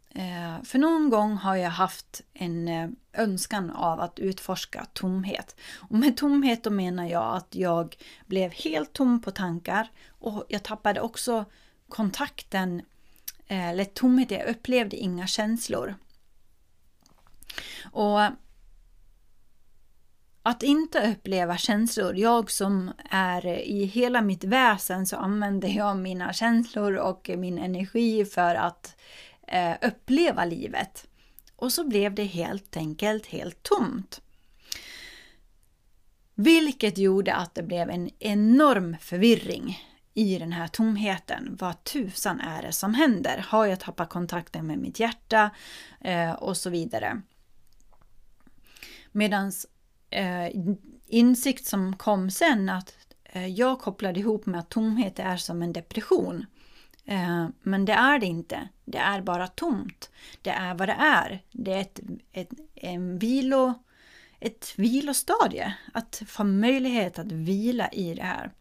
eh, 0.09 0.63
för 0.63 0.79
någon 0.79 1.09
gång 1.09 1.33
har 1.33 1.55
jag 1.55 1.69
haft 1.69 2.21
en 2.33 2.67
eh, 2.67 2.89
önskan 3.13 3.71
av 3.71 3.99
att 3.99 4.19
utforska 4.19 4.85
tomhet. 4.93 5.55
Och 5.75 5.95
med 5.95 6.17
tomhet 6.17 6.63
då 6.63 6.69
menar 6.69 7.07
jag 7.07 7.35
att 7.35 7.55
jag 7.55 7.97
blev 8.25 8.51
helt 8.51 8.93
tom 8.93 9.21
på 9.21 9.31
tankar 9.31 9.91
och 10.07 10.45
jag 10.49 10.63
tappade 10.63 11.01
också 11.01 11.45
kontakten, 11.89 12.81
Eh, 13.49 13.69
eller 13.69 13.85
tomhet, 13.85 14.31
jag 14.31 14.47
upplevde 14.47 14.97
inga 14.97 15.27
känslor. 15.27 15.95
Och 17.91 18.19
att 20.43 20.63
inte 20.63 21.11
uppleva 21.11 21.57
känslor. 21.57 22.15
Jag 22.15 22.51
som 22.51 22.91
är 23.09 23.45
i 23.47 23.85
hela 23.85 24.21
mitt 24.21 24.43
väsen 24.43 25.05
så 25.05 25.17
använder 25.17 25.69
jag 25.69 25.97
mina 25.97 26.33
känslor 26.33 26.95
och 26.95 27.29
min 27.37 27.57
energi 27.57 28.25
för 28.25 28.55
att 28.55 28.95
eh, 29.47 29.73
uppleva 29.81 30.45
livet. 30.45 31.07
Och 31.55 31.73
så 31.73 31.83
blev 31.83 32.15
det 32.15 32.23
helt 32.23 32.77
enkelt 32.77 33.25
helt 33.25 33.63
tomt. 33.63 34.21
Vilket 36.35 36.97
gjorde 36.97 37.33
att 37.33 37.55
det 37.55 37.63
blev 37.63 37.89
en 37.89 38.09
enorm 38.19 38.97
förvirring 39.01 39.88
i 40.13 40.39
den 40.39 40.51
här 40.51 40.67
tomheten. 40.67 41.57
Vad 41.59 41.83
tusan 41.83 42.39
är 42.39 42.61
det 42.61 42.71
som 42.71 42.93
händer? 42.93 43.45
Har 43.47 43.65
jag 43.65 43.79
tappat 43.79 44.09
kontakten 44.09 44.67
med 44.67 44.77
mitt 44.77 44.99
hjärta? 44.99 45.51
Eh, 46.01 46.31
och 46.31 46.57
så 46.57 46.69
vidare. 46.69 47.21
Medans 49.11 49.67
eh, 50.09 50.47
insikt 51.07 51.65
som 51.65 51.95
kom 51.95 52.31
sen 52.31 52.69
att 52.69 52.95
eh, 53.23 53.47
jag 53.47 53.79
kopplade 53.79 54.19
ihop 54.19 54.45
med 54.45 54.59
att 54.59 54.69
tomhet 54.69 55.19
är 55.19 55.37
som 55.37 55.61
en 55.61 55.73
depression. 55.73 56.45
Eh, 57.05 57.47
men 57.61 57.85
det 57.85 57.93
är 57.93 58.19
det 58.19 58.25
inte. 58.25 58.69
Det 58.85 58.97
är 58.97 59.21
bara 59.21 59.47
tomt. 59.47 60.09
Det 60.41 60.49
är 60.49 60.73
vad 60.73 60.87
det 60.87 60.97
är. 60.99 61.43
Det 61.51 61.73
är 61.73 61.81
ett, 61.81 61.99
ett, 62.31 62.49
en 62.75 63.19
vilo, 63.19 63.73
ett 64.39 64.73
vilostadie. 64.77 65.73
Att 65.93 66.21
få 66.27 66.43
möjlighet 66.43 67.19
att 67.19 67.31
vila 67.31 67.89
i 67.89 68.13
det 68.13 68.23
här. 68.23 68.51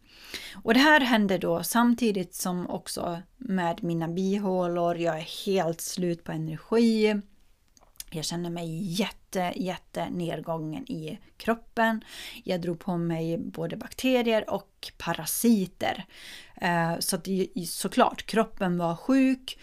Och 0.55 0.75
det 0.75 0.81
här 0.81 1.01
hände 1.01 1.39
då 1.39 1.63
samtidigt 1.63 2.35
som 2.35 2.71
också 2.71 3.23
med 3.37 3.85
mina 3.85 4.09
bihålor. 4.09 4.97
Jag 4.97 5.17
är 5.19 5.47
helt 5.47 5.81
slut 5.81 6.25
på 6.25 6.33
energi. 6.33 7.21
Jag 8.11 8.25
känner 8.25 8.51
mig 8.51 8.83
jätte, 8.83 9.53
jätte 9.57 10.11
nedgången 10.11 10.91
i 10.91 11.19
kroppen. 11.37 12.05
Jag 12.45 12.61
drog 12.61 12.81
på 12.81 12.97
mig 12.97 13.39
både 13.39 13.77
bakterier 13.77 14.51
och 14.51 14.93
parasiter. 14.99 16.05
Eh, 16.57 16.99
så 16.99 17.17
att 17.17 17.29
såklart, 17.67 18.27
kroppen 18.27 18.79
var 18.79 18.97
sjuk 18.97 19.59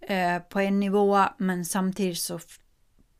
eh, 0.00 0.38
på 0.38 0.60
en 0.60 0.80
nivå 0.80 1.24
men 1.38 1.64
samtidigt 1.64 2.18
så 2.18 2.40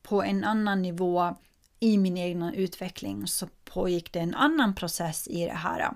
på 0.03 0.23
en 0.23 0.45
annan 0.45 0.83
nivå 0.83 1.37
i 1.81 1.99
min 1.99 2.17
egna 2.17 2.55
utveckling 2.55 3.27
så 3.27 3.49
pågick 3.65 4.13
det 4.13 4.21
en 4.21 4.35
annan 4.35 4.75
process 4.75 5.29
i 5.29 5.45
det 5.45 5.53
här. 5.53 5.91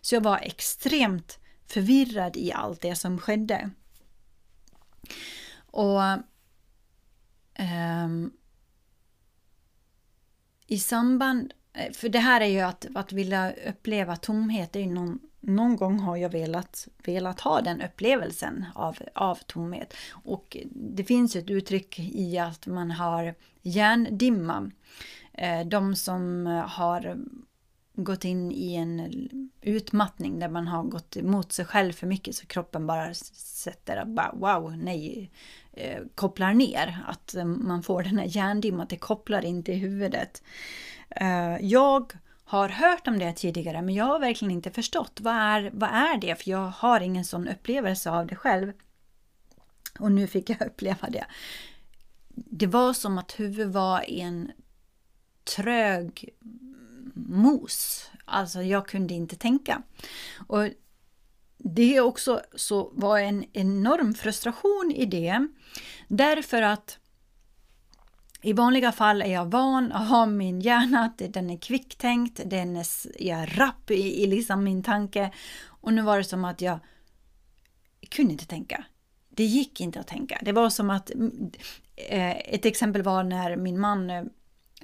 Så 0.00 0.14
jag 0.14 0.20
var 0.20 0.38
extremt 0.38 1.38
förvirrad 1.66 2.36
i 2.36 2.52
allt 2.52 2.80
det 2.80 2.96
som 2.96 3.18
skedde. 3.18 3.70
Och 5.56 6.02
um, 7.58 8.32
i 10.66 10.78
samband, 10.78 11.52
för 11.92 12.08
det 12.08 12.18
här 12.18 12.40
är 12.40 12.46
ju 12.46 12.60
att, 12.60 12.86
att 12.94 13.12
vilja 13.12 13.52
uppleva 13.52 14.16
tomhet, 14.16 14.72
det 14.72 14.82
är 14.82 14.86
någon, 14.86 15.18
någon 15.40 15.76
gång 15.76 15.98
har 15.98 16.16
jag 16.16 16.30
velat, 16.30 16.88
velat 17.04 17.40
ha 17.40 17.60
den 17.60 17.82
upplevelsen 17.82 18.66
av, 18.74 18.98
av 19.14 19.38
tomhet. 19.46 19.94
Och 20.10 20.56
det 20.70 21.04
finns 21.04 21.36
ett 21.36 21.50
uttryck 21.50 21.98
i 21.98 22.38
att 22.38 22.66
man 22.66 22.90
har 22.90 23.34
hjärndimma. 23.62 24.70
Eh, 25.36 25.66
de 25.66 25.96
som 25.96 26.46
eh, 26.46 26.68
har 26.68 27.16
gått 27.96 28.24
in 28.24 28.52
i 28.52 28.74
en 28.74 29.50
utmattning 29.60 30.38
där 30.38 30.48
man 30.48 30.68
har 30.68 30.82
gått 30.82 31.16
emot 31.16 31.52
sig 31.52 31.64
själv 31.64 31.92
för 31.92 32.06
mycket 32.06 32.36
så 32.36 32.46
kroppen 32.46 32.86
bara 32.86 33.14
sätter 33.14 34.04
bara 34.04 34.32
wow, 34.32 34.76
nej, 34.76 35.30
eh, 35.72 36.02
kopplar 36.14 36.54
ner. 36.54 37.04
Att 37.06 37.34
eh, 37.34 37.44
man 37.44 37.82
får 37.82 38.02
den 38.02 38.18
här 38.18 38.26
hjärndimman, 38.26 38.80
att 38.80 38.90
det 38.90 38.96
kopplar 38.96 39.44
inte 39.44 39.72
i 39.72 39.76
huvudet. 39.76 40.42
Eh, 41.10 41.56
jag 41.60 42.12
har 42.44 42.68
hört 42.68 43.08
om 43.08 43.18
det 43.18 43.32
tidigare 43.32 43.82
men 43.82 43.94
jag 43.94 44.04
har 44.04 44.18
verkligen 44.18 44.52
inte 44.52 44.70
förstått 44.70 45.20
vad 45.20 45.34
är, 45.34 45.70
vad 45.74 45.90
är 45.90 46.18
det 46.18 46.42
för 46.42 46.50
jag 46.50 46.68
har 46.68 47.00
ingen 47.00 47.24
sån 47.24 47.48
upplevelse 47.48 48.10
av 48.10 48.26
det 48.26 48.36
själv. 48.36 48.72
Och 49.98 50.12
nu 50.12 50.26
fick 50.26 50.50
jag 50.50 50.62
uppleva 50.66 51.08
det. 51.10 51.26
Det 52.34 52.66
var 52.66 52.92
som 52.92 53.18
att 53.18 53.40
huvudet 53.40 53.72
var 53.72 54.10
en 54.10 54.52
trög 55.54 56.28
mos. 57.14 58.10
Alltså 58.24 58.62
jag 58.62 58.88
kunde 58.88 59.14
inte 59.14 59.36
tänka. 59.36 59.82
Och 60.46 60.68
det 61.58 61.96
är 61.96 62.00
också 62.00 62.40
så 62.54 62.90
var 62.94 63.18
en 63.18 63.44
enorm 63.52 64.14
frustration 64.14 64.92
i 64.96 65.06
det. 65.06 65.48
Därför 66.08 66.62
att 66.62 66.98
i 68.42 68.52
vanliga 68.52 68.92
fall 68.92 69.22
är 69.22 69.32
jag 69.32 69.50
van 69.50 69.92
att 69.92 70.08
ha 70.08 70.26
min 70.26 70.60
hjärna, 70.60 71.00
att 71.04 71.22
den 71.32 71.50
är 71.50 71.58
kvicktänkt, 71.58 72.40
den 72.46 72.76
är, 72.76 72.86
jag 73.18 73.38
är 73.40 73.46
rapp 73.46 73.90
i, 73.90 74.22
i 74.22 74.26
liksom 74.26 74.64
min 74.64 74.82
tanke. 74.82 75.30
Och 75.66 75.92
nu 75.92 76.02
var 76.02 76.18
det 76.18 76.24
som 76.24 76.44
att 76.44 76.60
jag 76.60 76.78
kunde 78.08 78.32
inte 78.32 78.46
tänka. 78.46 78.84
Det 79.28 79.44
gick 79.44 79.80
inte 79.80 80.00
att 80.00 80.06
tänka. 80.06 80.38
Det 80.42 80.52
var 80.52 80.70
som 80.70 80.90
att, 80.90 81.10
mm, 81.10 81.50
eh, 81.96 82.36
ett 82.36 82.64
exempel 82.64 83.02
var 83.02 83.24
när 83.24 83.56
min 83.56 83.80
man, 83.80 84.10
eh, 84.10 84.24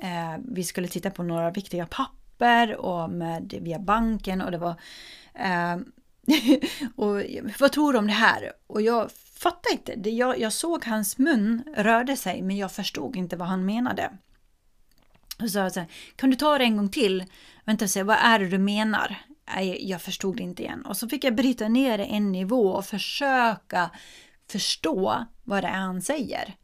eh, 0.02 0.36
vi 0.44 0.64
skulle 0.64 0.88
titta 0.88 1.10
på 1.10 1.22
några 1.22 1.50
viktiga 1.50 1.86
papper 1.86 2.76
och 2.76 3.10
med, 3.10 3.54
via 3.60 3.78
banken 3.78 4.40
och 4.40 4.50
det 4.50 4.58
var 4.58 4.74
eh, 5.34 5.76
och 6.96 7.22
vad 7.60 7.72
tror 7.72 7.92
du 7.92 7.98
om 7.98 8.06
det 8.06 8.12
här? 8.12 8.52
Och 8.66 8.82
jag 8.82 9.10
fattade 9.12 9.72
inte. 9.74 9.94
Det, 9.96 10.10
jag, 10.10 10.38
jag 10.38 10.52
såg 10.52 10.84
hans 10.84 11.18
mun 11.18 11.62
rörde 11.76 12.16
sig 12.16 12.42
men 12.42 12.56
jag 12.56 12.72
förstod 12.72 13.16
inte 13.16 13.36
vad 13.36 13.48
han 13.48 13.64
menade. 13.64 14.10
Och 15.38 15.50
så 15.50 15.70
sa 15.70 15.80
jag 15.80 15.86
kan 16.16 16.30
du 16.30 16.36
ta 16.36 16.58
det 16.58 16.64
en 16.64 16.76
gång 16.76 16.88
till? 16.88 17.24
Vänta 17.64 17.84
och 17.84 17.90
se, 17.90 18.02
vad 18.02 18.16
är 18.16 18.38
det 18.38 18.48
du 18.48 18.58
menar? 18.58 19.16
Nej, 19.54 19.90
jag 19.90 20.02
förstod 20.02 20.36
det 20.36 20.42
inte 20.42 20.62
igen. 20.62 20.86
Och 20.86 20.96
så 20.96 21.08
fick 21.08 21.24
jag 21.24 21.34
bryta 21.34 21.68
ner 21.68 21.98
det 21.98 22.04
en 22.04 22.32
nivå 22.32 22.68
och 22.68 22.84
försöka 22.84 23.90
förstå 24.48 25.26
vad 25.44 25.64
det 25.64 25.68
är 25.68 25.72
han 25.72 26.02
säger. 26.02 26.56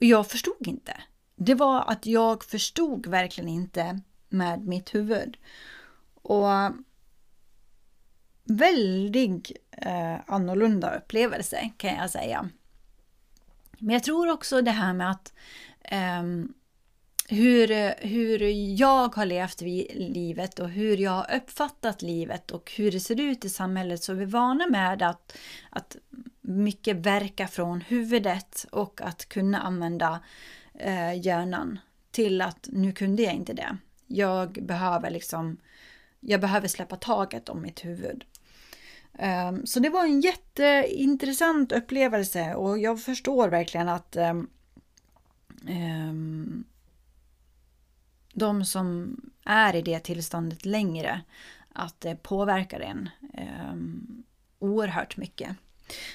Och 0.00 0.04
jag 0.04 0.26
förstod 0.26 0.66
inte. 0.66 0.94
Det 1.44 1.54
var 1.54 1.84
att 1.90 2.06
jag 2.06 2.44
förstod 2.44 3.06
verkligen 3.06 3.48
inte 3.48 4.00
med 4.28 4.66
mitt 4.66 4.94
huvud. 4.94 5.36
Och 6.22 6.48
väldigt 8.44 9.52
eh, 9.70 10.16
annorlunda 10.26 10.96
upplevelse 10.96 11.70
kan 11.76 11.94
jag 11.94 12.10
säga. 12.10 12.48
Men 13.78 13.92
jag 13.92 14.04
tror 14.04 14.30
också 14.30 14.62
det 14.62 14.70
här 14.70 14.92
med 14.92 15.10
att 15.10 15.32
eh, 15.80 16.22
hur, 17.28 17.94
hur 18.06 18.42
jag 18.80 19.16
har 19.16 19.26
levt 19.26 19.60
livet 19.60 20.58
och 20.58 20.68
hur 20.68 20.96
jag 20.96 21.10
har 21.10 21.36
uppfattat 21.36 22.02
livet 22.02 22.50
och 22.50 22.72
hur 22.76 22.90
det 22.90 23.00
ser 23.00 23.20
ut 23.20 23.44
i 23.44 23.48
samhället 23.48 24.02
så 24.02 24.12
är 24.12 24.16
vi 24.16 24.24
vana 24.24 24.66
med 24.66 25.02
att, 25.02 25.36
att 25.70 25.96
mycket 26.40 26.96
verka 26.96 27.48
från 27.48 27.80
huvudet 27.80 28.66
och 28.70 29.00
att 29.00 29.28
kunna 29.28 29.60
använda 29.60 30.20
eh, 30.74 31.20
hjärnan 31.26 31.78
till 32.10 32.40
att 32.40 32.68
nu 32.72 32.92
kunde 32.92 33.22
jag 33.22 33.34
inte 33.34 33.52
det. 33.52 33.76
Jag 34.06 34.52
behöver 34.52 35.10
liksom 35.10 35.58
jag 36.24 36.40
behöver 36.40 36.68
släppa 36.68 36.96
taget 36.96 37.48
om 37.48 37.62
mitt 37.62 37.84
huvud. 37.84 38.24
Um, 39.12 39.66
så 39.66 39.80
det 39.80 39.88
var 39.88 40.04
en 40.04 40.20
jätteintressant 40.20 41.72
upplevelse 41.72 42.54
och 42.54 42.78
jag 42.78 43.02
förstår 43.02 43.48
verkligen 43.48 43.88
att 43.88 44.16
um, 44.16 44.50
um, 45.68 46.64
de 48.32 48.64
som 48.64 49.20
är 49.44 49.76
i 49.76 49.82
det 49.82 50.00
tillståndet 50.00 50.64
längre, 50.64 51.20
att 51.72 52.00
det 52.00 52.22
påverkar 52.22 52.80
en 52.80 53.08
um, 53.68 54.24
oerhört 54.58 55.16
mycket. 55.16 55.56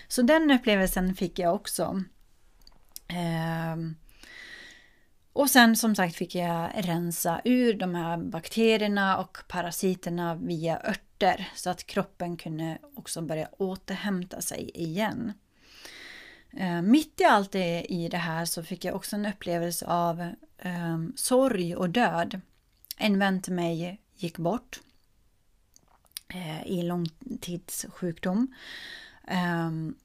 Så 0.07 0.21
den 0.21 0.51
upplevelsen 0.51 1.15
fick 1.15 1.39
jag 1.39 1.55
också. 1.55 2.03
Um, 3.73 3.95
och 5.37 5.49
sen 5.49 5.75
som 5.75 5.95
sagt 5.95 6.15
fick 6.15 6.35
jag 6.35 6.71
rensa 6.75 7.41
ur 7.43 7.73
de 7.73 7.95
här 7.95 8.17
bakterierna 8.17 9.17
och 9.17 9.37
parasiterna 9.47 10.35
via 10.35 10.79
örter 10.79 11.49
så 11.55 11.69
att 11.69 11.83
kroppen 11.83 12.37
kunde 12.37 12.77
också 12.95 13.21
börja 13.21 13.49
återhämta 13.57 14.41
sig 14.41 14.71
igen. 14.73 15.33
Eh, 16.51 16.81
mitt 16.81 17.21
i 17.21 17.23
allt 17.23 17.51
det 17.51 17.85
i 17.89 18.09
det 18.09 18.17
här 18.17 18.45
så 18.45 18.63
fick 18.63 18.85
jag 18.85 18.95
också 18.95 19.15
en 19.15 19.25
upplevelse 19.25 19.85
av 19.85 20.33
um, 20.63 21.13
sorg 21.15 21.75
och 21.75 21.89
död. 21.89 22.41
En 22.97 23.19
vän 23.19 23.41
till 23.41 23.53
mig 23.53 24.01
gick 24.15 24.37
bort 24.37 24.79
uh, 26.35 26.67
i 26.67 26.81
långtidssjukdom. 26.83 28.53
Um, 29.27 29.95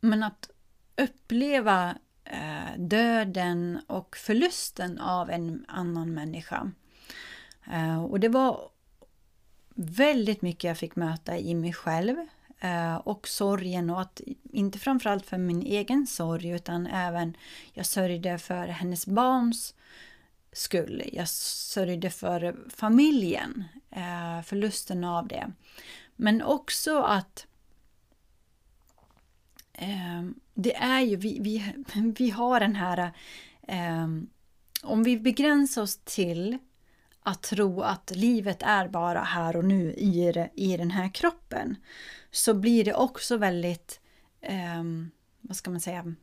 men 0.00 0.22
att 0.22 0.50
uppleva 0.96 1.98
Eh, 2.30 2.78
döden 2.78 3.80
och 3.86 4.16
förlusten 4.16 4.98
av 4.98 5.30
en 5.30 5.64
annan 5.68 6.14
människa. 6.14 6.70
Eh, 7.72 8.04
och 8.04 8.20
det 8.20 8.28
var 8.28 8.60
väldigt 9.74 10.42
mycket 10.42 10.64
jag 10.64 10.78
fick 10.78 10.96
möta 10.96 11.38
i 11.38 11.54
mig 11.54 11.72
själv 11.72 12.16
Eh, 12.60 12.96
och 12.96 13.28
sorgen 13.28 13.90
och 13.90 14.00
att 14.00 14.20
inte 14.52 14.78
framförallt 14.78 15.26
för 15.26 15.38
min 15.38 15.62
egen 15.62 16.06
sorg 16.06 16.48
utan 16.48 16.86
även 16.86 17.36
jag 17.72 17.86
sörjde 17.86 18.38
för 18.38 18.66
hennes 18.66 19.06
barns 19.06 19.74
skull. 20.52 21.02
Jag 21.12 21.28
sörjde 21.28 22.10
för 22.10 22.56
familjen, 22.70 23.64
eh, 23.90 24.42
förlusten 24.42 25.04
av 25.04 25.28
det. 25.28 25.52
Men 26.16 26.42
också 26.42 27.02
att 27.02 27.46
Ehm, 29.78 30.34
det 30.54 30.76
är 30.76 31.00
ju, 31.00 31.16
vi, 31.16 31.38
vi, 31.40 31.74
vi 32.18 32.30
har 32.30 32.60
den 32.60 32.76
här, 32.76 33.12
ehm, 33.68 34.28
om 34.82 35.02
vi 35.02 35.18
begränsar 35.18 35.82
oss 35.82 35.96
till 36.04 36.58
att 37.20 37.42
tro 37.42 37.80
att 37.80 38.10
livet 38.10 38.62
är 38.62 38.88
bara 38.88 39.20
här 39.20 39.56
och 39.56 39.64
nu 39.64 39.92
i, 39.92 40.48
i 40.54 40.76
den 40.76 40.90
här 40.90 41.08
kroppen 41.14 41.76
så 42.30 42.54
blir 42.54 42.84
det 42.84 42.94
också 42.94 43.36
väldigt, 43.36 44.00
eh, 44.40 44.84
vad 45.40 45.56
ska 45.56 45.70
man 45.70 45.80
säga, 45.80 46.14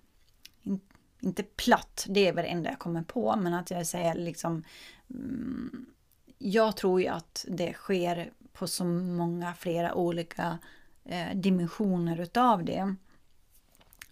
In, 0.64 0.80
inte 1.20 1.44
platt, 1.44 2.06
det 2.10 2.28
är 2.28 2.34
väl 2.34 2.44
det 2.46 2.52
enda 2.52 2.70
jag 2.70 2.80
kommer 2.80 3.04
på, 3.04 3.36
men 3.36 3.54
att 3.54 3.72
jag 3.72 3.88
säger 3.88 4.16
liksom, 4.16 4.64
mm, 5.10 5.86
jag 6.38 6.78
tror 6.78 7.02
ju 7.02 7.08
att 7.08 7.46
det 7.50 7.74
sker 7.74 8.32
på 8.54 8.68
så 8.68 8.86
många 8.86 9.54
flera 9.54 9.94
olika 9.94 10.58
eh, 11.06 11.36
dimensioner 11.36 12.20
utav 12.22 12.66
det. 12.66 12.96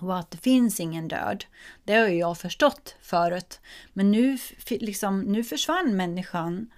Och 0.01 0.19
att 0.19 0.31
det 0.31 0.37
finns 0.37 0.79
ingen 0.79 1.07
död. 1.07 1.45
Det 1.83 1.93
har 1.93 2.07
ju 2.07 2.17
jag 2.17 2.37
förstått 2.37 2.95
förut. 3.01 3.59
Men 3.93 4.11
nu, 4.11 4.37
liksom, 4.69 5.21
nu 5.21 5.43
försvann 5.43 5.95
människan 5.95 6.71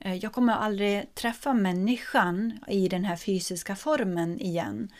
eh, 0.00 0.14
jag 0.14 0.32
kommer 0.32 0.52
aldrig 0.52 1.14
träffa 1.14 1.54
människan 1.54 2.58
i 2.68 2.88
den 2.88 3.04
här 3.04 3.16
fysiska 3.16 3.76
formen 3.76 4.40
igen. 4.40 4.92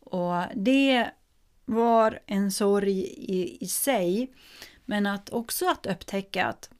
Och 0.00 0.42
det 0.54 1.10
var 1.64 2.20
en 2.26 2.52
sorg 2.52 2.98
i, 3.00 3.64
i 3.64 3.68
sig. 3.68 4.32
Men 4.84 5.06
att 5.06 5.30
också 5.30 5.70
att 5.70 5.86
upptäcka 5.86 6.46
att 6.46 6.70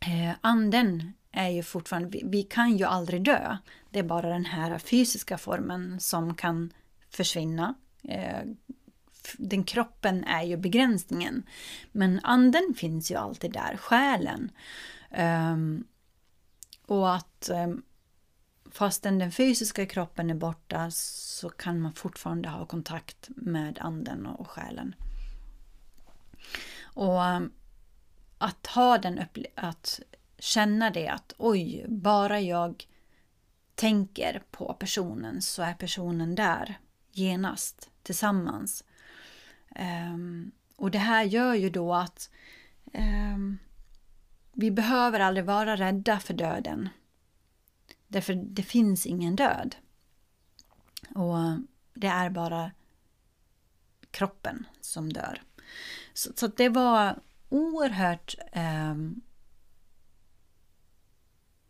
eh, 0.00 0.36
anden 0.40 1.12
är 1.32 1.48
ju 1.48 1.62
fortfarande, 1.62 2.08
vi, 2.08 2.22
vi, 2.24 2.42
kan 2.42 2.76
ju 2.76 2.84
aldrig 2.84 3.22
dö. 3.22 3.56
Det 3.90 3.98
är 3.98 4.02
bara 4.02 4.28
den 4.28 4.44
här 4.44 4.78
fysiska 4.78 5.38
formen 5.38 6.00
som 6.00 6.34
kan 6.34 6.72
försvinna. 7.10 7.74
Eh, 8.02 8.42
den 9.38 9.64
kroppen 9.64 10.24
är 10.24 10.42
ju 10.42 10.56
begränsningen. 10.56 11.42
Men 11.92 12.20
anden 12.22 12.74
finns 12.76 13.10
ju 13.10 13.14
alltid 13.14 13.52
där, 13.52 13.76
själen. 13.76 14.50
Um, 15.18 15.86
och 16.86 17.14
att 17.14 17.50
um, 17.52 17.82
fastän 18.70 19.18
den 19.18 19.32
fysiska 19.32 19.86
kroppen 19.86 20.30
är 20.30 20.34
borta 20.34 20.90
så 20.90 21.50
kan 21.50 21.80
man 21.80 21.92
fortfarande 21.92 22.48
ha 22.48 22.66
kontakt 22.66 23.28
med 23.36 23.78
anden 23.80 24.26
och 24.26 24.50
själen. 24.50 24.94
Och 26.82 27.22
um, 27.22 27.52
att 28.38 28.66
ha 28.66 28.98
den 28.98 29.20
att 29.54 30.00
känna 30.38 30.90
det 30.90 31.08
att 31.08 31.34
oj, 31.38 31.84
bara 31.88 32.40
jag 32.40 32.86
tänker 33.74 34.42
på 34.50 34.74
personen 34.74 35.42
så 35.42 35.62
är 35.62 35.74
personen 35.74 36.34
där 36.34 36.78
genast 37.12 37.90
tillsammans. 38.02 38.84
Um, 39.78 40.50
och 40.76 40.90
det 40.90 40.98
här 40.98 41.24
gör 41.24 41.54
ju 41.54 41.70
då 41.70 41.94
att 41.94 42.30
um, 42.94 43.58
vi 44.52 44.70
behöver 44.70 45.20
aldrig 45.20 45.44
vara 45.44 45.76
rädda 45.76 46.20
för 46.20 46.34
döden. 46.34 46.88
Därför 48.08 48.34
det 48.34 48.62
finns 48.62 49.06
ingen 49.06 49.36
död. 49.36 49.76
Och 51.14 51.38
det 51.94 52.06
är 52.06 52.30
bara 52.30 52.70
kroppen 54.10 54.66
som 54.80 55.12
dör. 55.12 55.42
Så, 56.12 56.30
så 56.36 56.46
det 56.46 56.68
var 56.68 57.20
oerhört 57.48 58.34
um, 58.54 59.20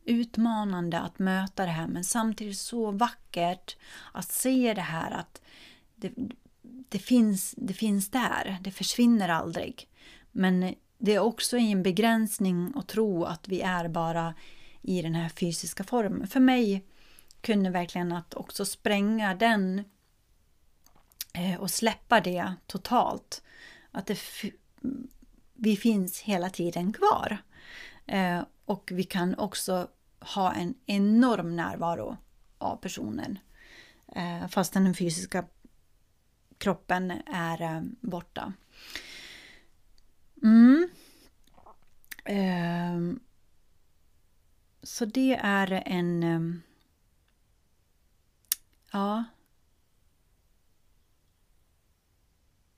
utmanande 0.04 1.00
att 1.00 1.18
möta 1.18 1.66
det 1.66 1.72
här 1.72 1.86
men 1.86 2.04
samtidigt 2.04 2.58
så 2.58 2.90
vackert 2.90 3.76
att 4.12 4.32
se 4.32 4.74
det 4.74 4.80
här 4.80 5.10
att 5.10 5.42
det, 5.94 6.12
det, 6.88 6.98
finns, 6.98 7.54
det 7.58 7.74
finns 7.74 8.10
där, 8.10 8.58
det 8.60 8.70
försvinner 8.70 9.28
aldrig. 9.28 9.88
Men 10.32 10.74
det 10.98 11.14
är 11.14 11.18
också 11.18 11.58
en 11.58 11.82
begränsning 11.82 12.72
att 12.76 12.88
tro 12.88 13.24
att 13.24 13.48
vi 13.48 13.60
är 13.60 13.88
bara 13.88 14.34
i 14.82 15.02
den 15.02 15.14
här 15.14 15.28
fysiska 15.28 15.84
formen. 15.84 16.28
För 16.28 16.40
mig 16.40 16.84
kunde 17.40 17.70
verkligen 17.70 18.12
att 18.12 18.34
också 18.34 18.64
spränga 18.64 19.34
den 19.34 19.84
eh, 21.34 21.60
och 21.60 21.70
släppa 21.70 22.20
det 22.20 22.52
totalt. 22.66 23.42
Att 23.90 24.06
det 24.06 24.18
vi 25.54 25.76
finns 25.76 26.20
hela 26.20 26.50
tiden 26.50 26.92
kvar. 26.92 27.38
Eh, 28.06 28.42
och 28.64 28.90
vi 28.94 29.04
kan 29.04 29.34
också 29.34 29.88
ha 30.20 30.52
en 30.52 30.74
enorm 30.86 31.56
närvaro 31.56 32.16
av 32.58 32.76
personen. 32.76 33.38
Eh, 34.16 34.40
fast 34.40 34.54
fastän 34.54 34.84
den 34.84 34.94
fysiska 34.94 35.44
kroppen 36.58 37.10
är 37.26 37.62
eh, 37.62 37.82
borta. 38.00 38.52
Mm. 40.42 40.88
Eh, 42.24 43.18
så 44.82 45.04
det 45.04 45.34
är 45.42 45.82
en... 45.86 46.22
Ehm, 46.22 46.62
ja. 48.92 49.24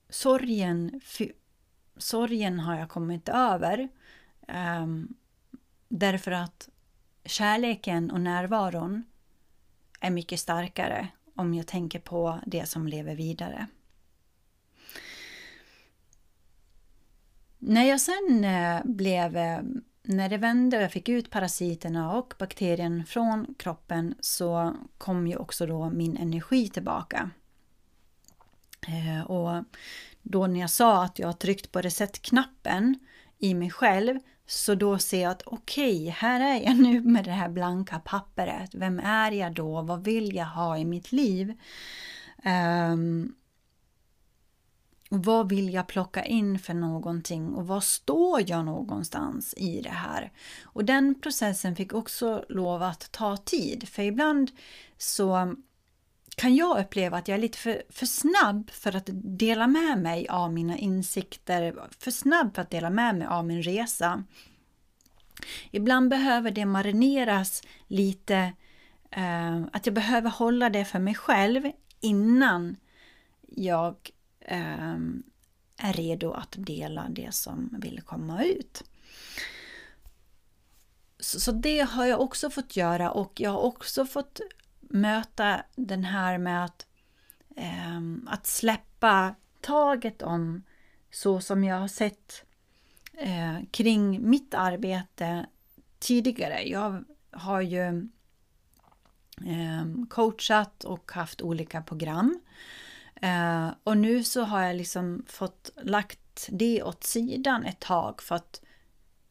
Sorgen, 0.09 1.01
sorgen 1.97 2.59
har 2.59 2.75
jag 2.75 2.89
kommit 2.89 3.29
över. 3.29 3.89
Ehm, 4.47 5.15
därför 5.87 6.31
att 6.31 6.69
kärleken 7.25 8.11
och 8.11 8.21
närvaron 8.21 9.03
är 9.99 10.11
mycket 10.11 10.39
starkare 10.39 11.07
om 11.41 11.53
jag 11.53 11.67
tänker 11.67 11.99
på 11.99 12.39
det 12.45 12.69
som 12.69 12.87
lever 12.87 13.15
vidare. 13.15 13.67
När 17.59 17.83
jag 17.83 18.01
sen 18.01 18.43
eh, 18.43 18.81
blev, 18.83 19.37
eh, 19.37 19.59
när 20.03 20.29
det 20.29 20.37
vände 20.37 20.77
och 20.77 20.83
jag 20.83 20.91
fick 20.91 21.09
ut 21.09 21.29
parasiterna 21.29 22.13
och 22.13 22.33
bakterien 22.39 23.05
från 23.05 23.55
kroppen 23.57 24.15
så 24.19 24.75
kom 24.97 25.27
ju 25.27 25.35
också 25.35 25.65
då 25.65 25.89
min 25.89 26.17
energi 26.17 26.69
tillbaka. 26.69 27.29
Eh, 28.87 29.31
och 29.31 29.63
då 30.21 30.47
när 30.47 30.59
jag 30.59 30.69
sa 30.69 31.03
att 31.03 31.19
jag 31.19 31.27
har 31.27 31.33
tryckt 31.33 31.71
på 31.71 31.81
reset-knappen 31.81 32.99
i 33.37 33.53
mig 33.53 33.69
själv 33.69 34.19
så 34.51 34.75
då 34.75 34.97
ser 34.97 35.21
jag 35.21 35.31
att 35.31 35.41
okej, 35.45 36.01
okay, 36.01 36.09
här 36.09 36.39
är 36.39 36.63
jag 36.63 36.77
nu 36.79 37.01
med 37.01 37.25
det 37.25 37.31
här 37.31 37.49
blanka 37.49 37.99
pappret. 37.99 38.75
Vem 38.75 38.99
är 38.99 39.31
jag 39.31 39.53
då? 39.53 39.81
Vad 39.81 40.03
vill 40.03 40.35
jag 40.35 40.45
ha 40.45 40.77
i 40.77 40.85
mitt 40.85 41.11
liv? 41.11 41.59
Um, 42.45 43.35
vad 45.09 45.49
vill 45.49 45.73
jag 45.73 45.87
plocka 45.87 46.25
in 46.25 46.59
för 46.59 46.73
någonting 46.73 47.53
och 47.53 47.67
var 47.67 47.79
står 47.79 48.49
jag 48.49 48.65
någonstans 48.65 49.53
i 49.57 49.81
det 49.81 49.89
här? 49.89 50.31
Och 50.63 50.85
den 50.85 51.21
processen 51.21 51.75
fick 51.75 51.93
också 51.93 52.45
lov 52.49 52.83
att 52.83 53.11
ta 53.11 53.37
tid, 53.37 53.89
för 53.89 54.03
ibland 54.03 54.51
så 54.97 55.55
kan 56.41 56.55
jag 56.55 56.79
uppleva 56.79 57.17
att 57.17 57.27
jag 57.27 57.35
är 57.35 57.41
lite 57.41 57.57
för, 57.57 57.83
för 57.89 58.05
snabb 58.05 58.71
för 58.71 58.95
att 58.95 59.09
dela 59.13 59.67
med 59.67 59.97
mig 59.97 60.27
av 60.27 60.53
mina 60.53 60.77
insikter, 60.77 61.87
för 61.99 62.11
snabb 62.11 62.55
för 62.55 62.61
att 62.61 62.69
dela 62.69 62.89
med 62.89 63.15
mig 63.15 63.27
av 63.27 63.45
min 63.45 63.63
resa. 63.63 64.23
Ibland 65.71 66.09
behöver 66.09 66.51
det 66.51 66.65
marineras 66.65 67.63
lite, 67.87 68.53
eh, 69.11 69.61
att 69.71 69.85
jag 69.85 69.95
behöver 69.95 70.29
hålla 70.29 70.69
det 70.69 70.85
för 70.85 70.99
mig 70.99 71.15
själv 71.15 71.71
innan 71.99 72.77
jag 73.47 73.95
eh, 74.39 74.97
är 75.77 75.93
redo 75.93 76.31
att 76.31 76.55
dela 76.57 77.07
det 77.09 77.33
som 77.33 77.77
vill 77.81 78.01
komma 78.01 78.43
ut. 78.43 78.83
Så, 81.19 81.39
så 81.39 81.51
det 81.51 81.79
har 81.79 82.05
jag 82.05 82.21
också 82.21 82.49
fått 82.49 82.75
göra 82.75 83.11
och 83.11 83.39
jag 83.39 83.51
har 83.51 83.61
också 83.61 84.05
fått 84.05 84.41
möta 84.93 85.63
den 85.75 86.03
här 86.03 86.37
med 86.37 86.65
att, 86.65 86.85
eh, 87.55 88.01
att 88.27 88.47
släppa 88.47 89.35
taget 89.61 90.21
om 90.21 90.63
så 91.11 91.41
som 91.41 91.63
jag 91.63 91.75
har 91.75 91.87
sett 91.87 92.43
eh, 93.13 93.57
kring 93.71 94.29
mitt 94.29 94.53
arbete 94.53 95.45
tidigare. 95.99 96.63
Jag 96.63 97.03
har 97.31 97.61
ju 97.61 98.09
eh, 99.45 100.05
coachat 100.09 100.83
och 100.83 101.11
haft 101.11 101.41
olika 101.41 101.81
program. 101.81 102.39
Eh, 103.21 103.69
och 103.83 103.97
nu 103.97 104.23
så 104.23 104.43
har 104.43 104.61
jag 104.61 104.75
liksom 104.75 105.25
fått 105.27 105.69
lagt 105.81 106.49
det 106.49 106.83
åt 106.83 107.03
sidan 107.03 107.65
ett 107.65 107.79
tag 107.79 108.21
för 108.21 108.35
att 108.35 108.61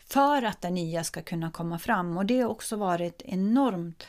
för 0.06 0.42
att 0.42 0.60
det 0.60 0.70
nya 0.70 1.04
ska 1.04 1.22
kunna 1.22 1.50
komma 1.50 1.78
fram 1.78 2.16
och 2.16 2.26
det 2.26 2.40
har 2.40 2.48
också 2.48 2.76
varit 2.76 3.22
enormt 3.24 4.06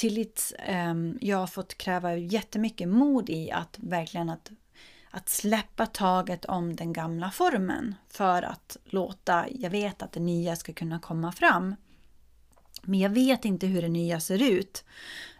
tillit, 0.00 0.52
ehm, 0.58 1.18
jag 1.20 1.36
har 1.36 1.46
fått 1.46 1.78
kräva 1.78 2.16
jättemycket 2.16 2.88
mod 2.88 3.30
i 3.30 3.50
att 3.50 3.76
verkligen 3.78 4.30
att, 4.30 4.50
att 5.10 5.28
släppa 5.28 5.86
taget 5.86 6.44
om 6.44 6.76
den 6.76 6.92
gamla 6.92 7.30
formen 7.30 7.94
för 8.08 8.42
att 8.42 8.76
låta, 8.84 9.46
jag 9.50 9.70
vet 9.70 10.02
att 10.02 10.12
det 10.12 10.20
nya 10.20 10.56
ska 10.56 10.72
kunna 10.72 10.98
komma 10.98 11.32
fram. 11.32 11.74
Men 12.82 12.98
jag 12.98 13.10
vet 13.10 13.44
inte 13.44 13.66
hur 13.66 13.82
det 13.82 13.88
nya 13.88 14.20
ser 14.20 14.42
ut. 14.42 14.84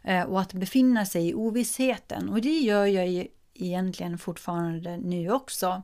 Eh, 0.02 0.22
och 0.22 0.40
att 0.40 0.52
befinna 0.52 1.06
sig 1.06 1.28
i 1.28 1.34
ovissheten. 1.34 2.28
Och 2.28 2.40
det 2.40 2.58
gör 2.58 2.86
jag 2.86 3.26
egentligen 3.54 4.18
fortfarande 4.18 4.96
nu 4.96 5.30
också. 5.30 5.82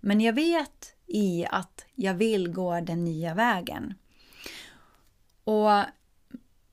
Men 0.00 0.20
jag 0.20 0.32
vet 0.32 0.94
i 1.06 1.46
att 1.50 1.84
jag 1.94 2.14
vill 2.14 2.48
gå 2.48 2.80
den 2.80 3.04
nya 3.04 3.34
vägen. 3.34 3.94
Och 5.44 5.84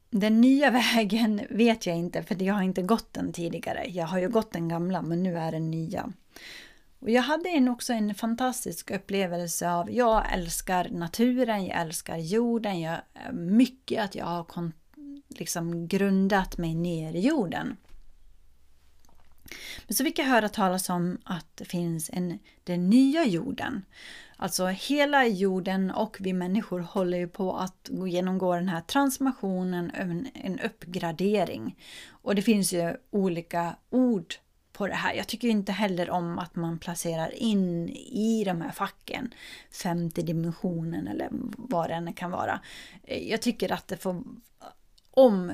den 0.09 0.41
nya 0.41 0.71
vägen 0.95 1.41
vet 1.49 1.85
jag 1.85 1.97
inte 1.97 2.23
för 2.23 2.43
jag 2.43 2.53
har 2.53 2.63
inte 2.63 2.81
gått 2.81 3.13
den 3.13 3.33
tidigare. 3.33 3.85
Jag 3.89 4.05
har 4.05 4.19
ju 4.19 4.29
gått 4.29 4.51
den 4.51 4.67
gamla 4.67 5.01
men 5.01 5.23
nu 5.23 5.37
är 5.37 5.51
den 5.51 5.71
nya. 5.71 6.13
Och 6.99 7.09
jag 7.09 7.21
hade 7.21 7.49
en, 7.49 7.69
också 7.69 7.93
en 7.93 8.15
fantastisk 8.15 8.91
upplevelse 8.91 9.71
av, 9.71 9.91
jag 9.91 10.33
älskar 10.33 10.89
naturen, 10.89 11.65
jag 11.65 11.81
älskar 11.81 12.17
jorden, 12.17 12.79
jag, 12.79 12.97
mycket 13.33 14.03
att 14.03 14.15
jag 14.15 14.25
har 14.25 14.71
liksom 15.27 15.87
grundat 15.87 16.57
mig 16.57 16.75
ner 16.75 17.13
i 17.13 17.19
jorden. 17.19 17.77
Men 19.87 19.95
så 19.95 20.03
fick 20.03 20.19
jag 20.19 20.25
höra 20.25 20.49
talas 20.49 20.89
om 20.89 21.17
att 21.23 21.47
det 21.55 21.65
finns 21.65 22.09
en, 22.13 22.39
den 22.63 22.89
nya 22.89 23.25
jorden. 23.25 23.85
Alltså 24.37 24.65
hela 24.65 25.27
jorden 25.27 25.91
och 25.91 26.17
vi 26.19 26.33
människor 26.33 26.79
håller 26.79 27.17
ju 27.17 27.27
på 27.27 27.57
att 27.57 27.89
genomgå 28.07 28.55
den 28.55 28.69
här 28.69 28.81
transformationen, 28.81 29.91
en, 29.93 30.27
en 30.33 30.59
uppgradering. 30.59 31.75
Och 32.09 32.35
det 32.35 32.41
finns 32.41 32.73
ju 32.73 32.93
olika 33.09 33.75
ord 33.89 34.35
på 34.73 34.87
det 34.87 34.93
här. 34.93 35.13
Jag 35.13 35.27
tycker 35.27 35.47
inte 35.47 35.71
heller 35.71 36.09
om 36.09 36.39
att 36.39 36.55
man 36.55 36.79
placerar 36.79 37.33
in 37.35 37.89
i 37.89 38.43
de 38.43 38.61
här 38.61 38.71
facken 38.71 39.33
femte 39.71 40.21
dimensionen 40.21 41.07
eller 41.07 41.29
vad 41.57 41.89
det 41.89 41.93
än 41.93 42.13
kan 42.13 42.31
vara. 42.31 42.59
Jag 43.03 43.41
tycker 43.41 43.71
att 43.71 43.87
det 43.87 43.97
får 43.97 44.23
om 45.11 45.51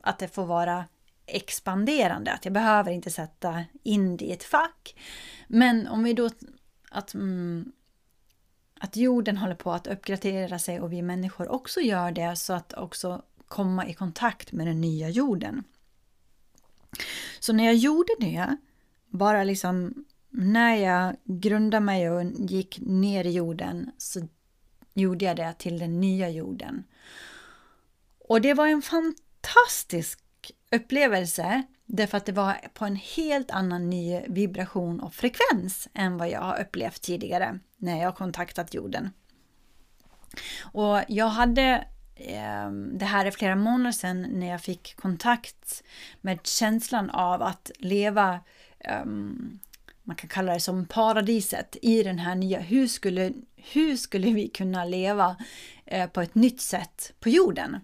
att 0.00 0.18
det 0.18 0.28
får 0.28 0.46
vara 0.46 0.84
expanderande, 1.26 2.32
att 2.32 2.44
jag 2.44 2.54
behöver 2.54 2.90
inte 2.90 3.10
sätta 3.10 3.64
in 3.82 4.16
det 4.16 4.24
i 4.24 4.32
ett 4.32 4.44
fack. 4.44 4.96
Men 5.48 5.88
om 5.88 6.04
vi 6.04 6.12
då 6.12 6.30
att, 6.90 7.14
mm, 7.14 7.72
att 8.80 8.96
jorden 8.96 9.36
håller 9.36 9.54
på 9.54 9.72
att 9.72 9.86
uppgradera 9.86 10.58
sig 10.58 10.80
och 10.80 10.92
vi 10.92 11.02
människor 11.02 11.48
också 11.48 11.80
gör 11.80 12.10
det 12.10 12.36
så 12.36 12.52
att 12.52 12.72
också 12.72 13.22
komma 13.48 13.86
i 13.86 13.94
kontakt 13.94 14.52
med 14.52 14.66
den 14.66 14.80
nya 14.80 15.08
jorden. 15.08 15.64
Så 17.40 17.52
när 17.52 17.64
jag 17.64 17.74
gjorde 17.74 18.12
det, 18.20 18.56
bara 19.08 19.44
liksom 19.44 20.04
när 20.30 20.76
jag 20.76 21.16
grundade 21.24 21.84
mig 21.84 22.10
och 22.10 22.24
gick 22.24 22.78
ner 22.80 23.24
i 23.24 23.30
jorden 23.30 23.90
så 23.98 24.28
gjorde 24.94 25.24
jag 25.24 25.36
det 25.36 25.54
till 25.58 25.78
den 25.78 26.00
nya 26.00 26.28
jorden. 26.28 26.84
Och 28.18 28.40
det 28.40 28.54
var 28.54 28.66
en 28.66 28.82
fantastisk 28.82 30.23
upplevelse 30.74 31.62
därför 31.86 32.16
att 32.16 32.26
det 32.26 32.32
var 32.32 32.56
på 32.74 32.84
en 32.84 32.96
helt 32.96 33.50
annan 33.50 33.90
ny 33.90 34.20
vibration 34.28 35.00
och 35.00 35.14
frekvens 35.14 35.88
än 35.94 36.16
vad 36.16 36.30
jag 36.30 36.40
har 36.40 36.60
upplevt 36.60 37.02
tidigare 37.02 37.58
när 37.76 38.02
jag 38.02 38.16
kontaktat 38.16 38.74
jorden. 38.74 39.10
Och 40.60 41.00
jag 41.08 41.28
hade 41.28 41.84
ehm, 42.16 42.98
det 42.98 43.04
här 43.04 43.26
är 43.26 43.30
flera 43.30 43.56
månader 43.56 43.92
sedan 43.92 44.22
när 44.22 44.50
jag 44.50 44.62
fick 44.62 44.96
kontakt 44.96 45.84
med 46.20 46.46
känslan 46.46 47.10
av 47.10 47.42
att 47.42 47.70
leva 47.78 48.40
ehm, 48.80 49.60
man 50.06 50.16
kan 50.16 50.28
kalla 50.28 50.54
det 50.54 50.60
som 50.60 50.86
paradiset 50.86 51.76
i 51.82 52.02
den 52.02 52.18
här 52.18 52.34
nya. 52.34 52.60
Hur 52.60 52.86
skulle, 52.86 53.32
hur 53.56 53.96
skulle 53.96 54.32
vi 54.32 54.48
kunna 54.48 54.84
leva 54.84 55.36
eh, 55.86 56.10
på 56.10 56.20
ett 56.20 56.34
nytt 56.34 56.60
sätt 56.60 57.12
på 57.20 57.28
jorden? 57.28 57.80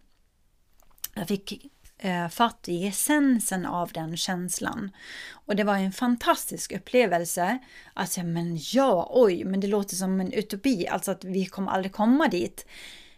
Jag 1.15 1.29
fick 1.29 1.67
Eh, 2.03 2.29
fatt 2.29 2.69
i 2.69 2.87
essensen 2.87 3.67
av 3.67 3.93
den 3.93 4.17
känslan. 4.17 4.91
Och 5.33 5.57
det 5.57 5.65
var 5.65 5.77
en 5.77 5.93
fantastisk 5.93 6.73
upplevelse. 6.73 7.59
Alltså, 7.95 8.23
men 8.23 8.59
ja, 8.73 9.11
oj, 9.11 9.45
men 9.45 9.61
det 9.61 9.67
låter 9.67 9.97
som 9.97 10.21
en 10.21 10.33
utopi, 10.33 10.87
alltså 10.87 11.11
att 11.11 11.25
vi 11.25 11.47
kommer 11.47 11.71
aldrig 11.73 11.93
komma 11.93 12.29
dit. 12.29 12.67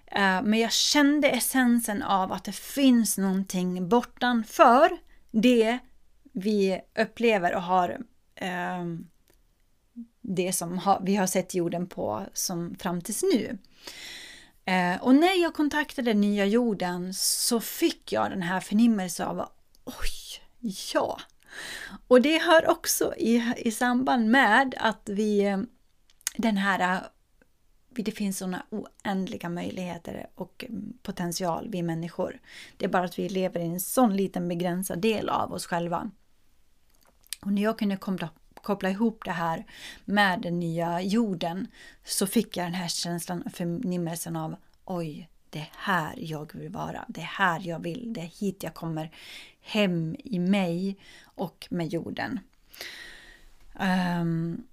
Eh, 0.07 0.43
men 0.43 0.55
jag 0.59 0.73
kände 0.73 1.29
essensen 1.29 2.03
av 2.03 2.33
att 2.33 2.45
det 2.45 2.53
finns 2.53 3.19
någonting 3.19 3.89
bortanför 3.89 4.91
det 5.31 5.79
vi 6.33 6.81
upplever 6.99 7.55
och 7.55 7.63
har 7.63 7.99
eh, 8.35 8.85
det 10.21 10.53
som 10.53 10.99
vi 11.03 11.17
har 11.17 11.27
sett 11.27 11.55
jorden 11.55 11.87
på 11.87 12.27
som 12.33 12.75
fram 12.75 13.01
tills 13.01 13.23
nu. 13.23 13.59
Eh, 14.65 15.03
och 15.03 15.15
när 15.15 15.43
jag 15.43 15.55
kontaktade 15.55 16.15
Nya 16.15 16.47
Jorden 16.47 17.15
så 17.15 17.61
fick 17.61 18.13
jag 18.13 18.31
den 18.31 18.43
här 18.43 18.61
förnimmelsen 18.61 19.29
av 19.29 19.49
oj, 19.85 20.43
ja. 20.93 21.21
Och 22.09 22.23
det 22.23 22.39
hör 22.39 22.71
också 22.71 23.15
i, 23.17 23.53
i 23.57 23.71
samband 23.71 24.31
med 24.31 24.75
att 24.79 25.09
vi 25.09 25.45
eh, 25.45 25.59
den 26.37 26.57
här 26.57 26.95
eh, 26.95 27.03
det 27.95 28.13
finns 28.13 28.39
sådana 28.39 28.67
oändliga 28.71 29.49
möjligheter 29.49 30.27
och 30.35 30.65
mm, 30.69 30.93
potential, 31.03 31.69
vi 31.69 31.83
människor. 31.83 32.41
Det 32.77 32.85
är 32.85 32.89
bara 32.89 33.05
att 33.05 33.19
vi 33.19 33.29
lever 33.29 33.61
i 33.61 33.67
en 33.67 33.81
sån 33.81 34.17
liten 34.17 34.49
begränsad 34.49 34.99
del 34.99 35.29
av 35.29 35.53
oss 35.53 35.67
själva. 35.67 36.11
Och 37.41 37.53
när 37.53 37.63
jag 37.63 37.79
kunde 37.79 37.97
koppla, 38.63 38.91
ihop 38.91 39.25
det 39.25 39.33
här 39.33 39.65
med 40.05 40.41
den 40.41 40.61
nya 40.61 41.01
jorden 41.01 41.67
så 42.05 42.27
fick 42.27 42.57
jag 42.57 42.67
den 42.67 42.75
här 42.75 42.89
känslan, 42.89 43.43
och 43.43 43.53
förnimmelsen 43.53 44.37
av 44.37 44.57
oj, 44.85 45.29
det 45.51 45.59
är 45.59 45.71
här 45.77 46.15
jag 46.17 46.55
vill 46.55 46.73
vara, 46.73 47.05
det 47.09 47.21
är 47.21 47.25
här 47.25 47.61
jag 47.65 47.79
vill, 47.83 48.13
det 48.13 48.21
är 48.21 48.41
hit 48.41 48.63
jag 48.63 48.75
kommer 48.75 49.11
hem 49.61 50.17
i 50.19 50.39
mig 50.39 50.97
och 51.25 51.67
med 51.71 51.89
jorden. 51.89 52.41
Um, 54.21 54.67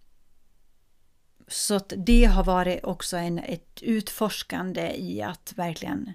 så 1.47 1.75
att 1.75 1.93
det 1.97 2.25
har 2.25 2.43
varit 2.43 2.84
också 2.84 3.17
en, 3.17 3.39
ett 3.39 3.82
utforskande 3.82 4.95
i 4.95 5.21
att 5.21 5.54
verkligen 5.56 6.13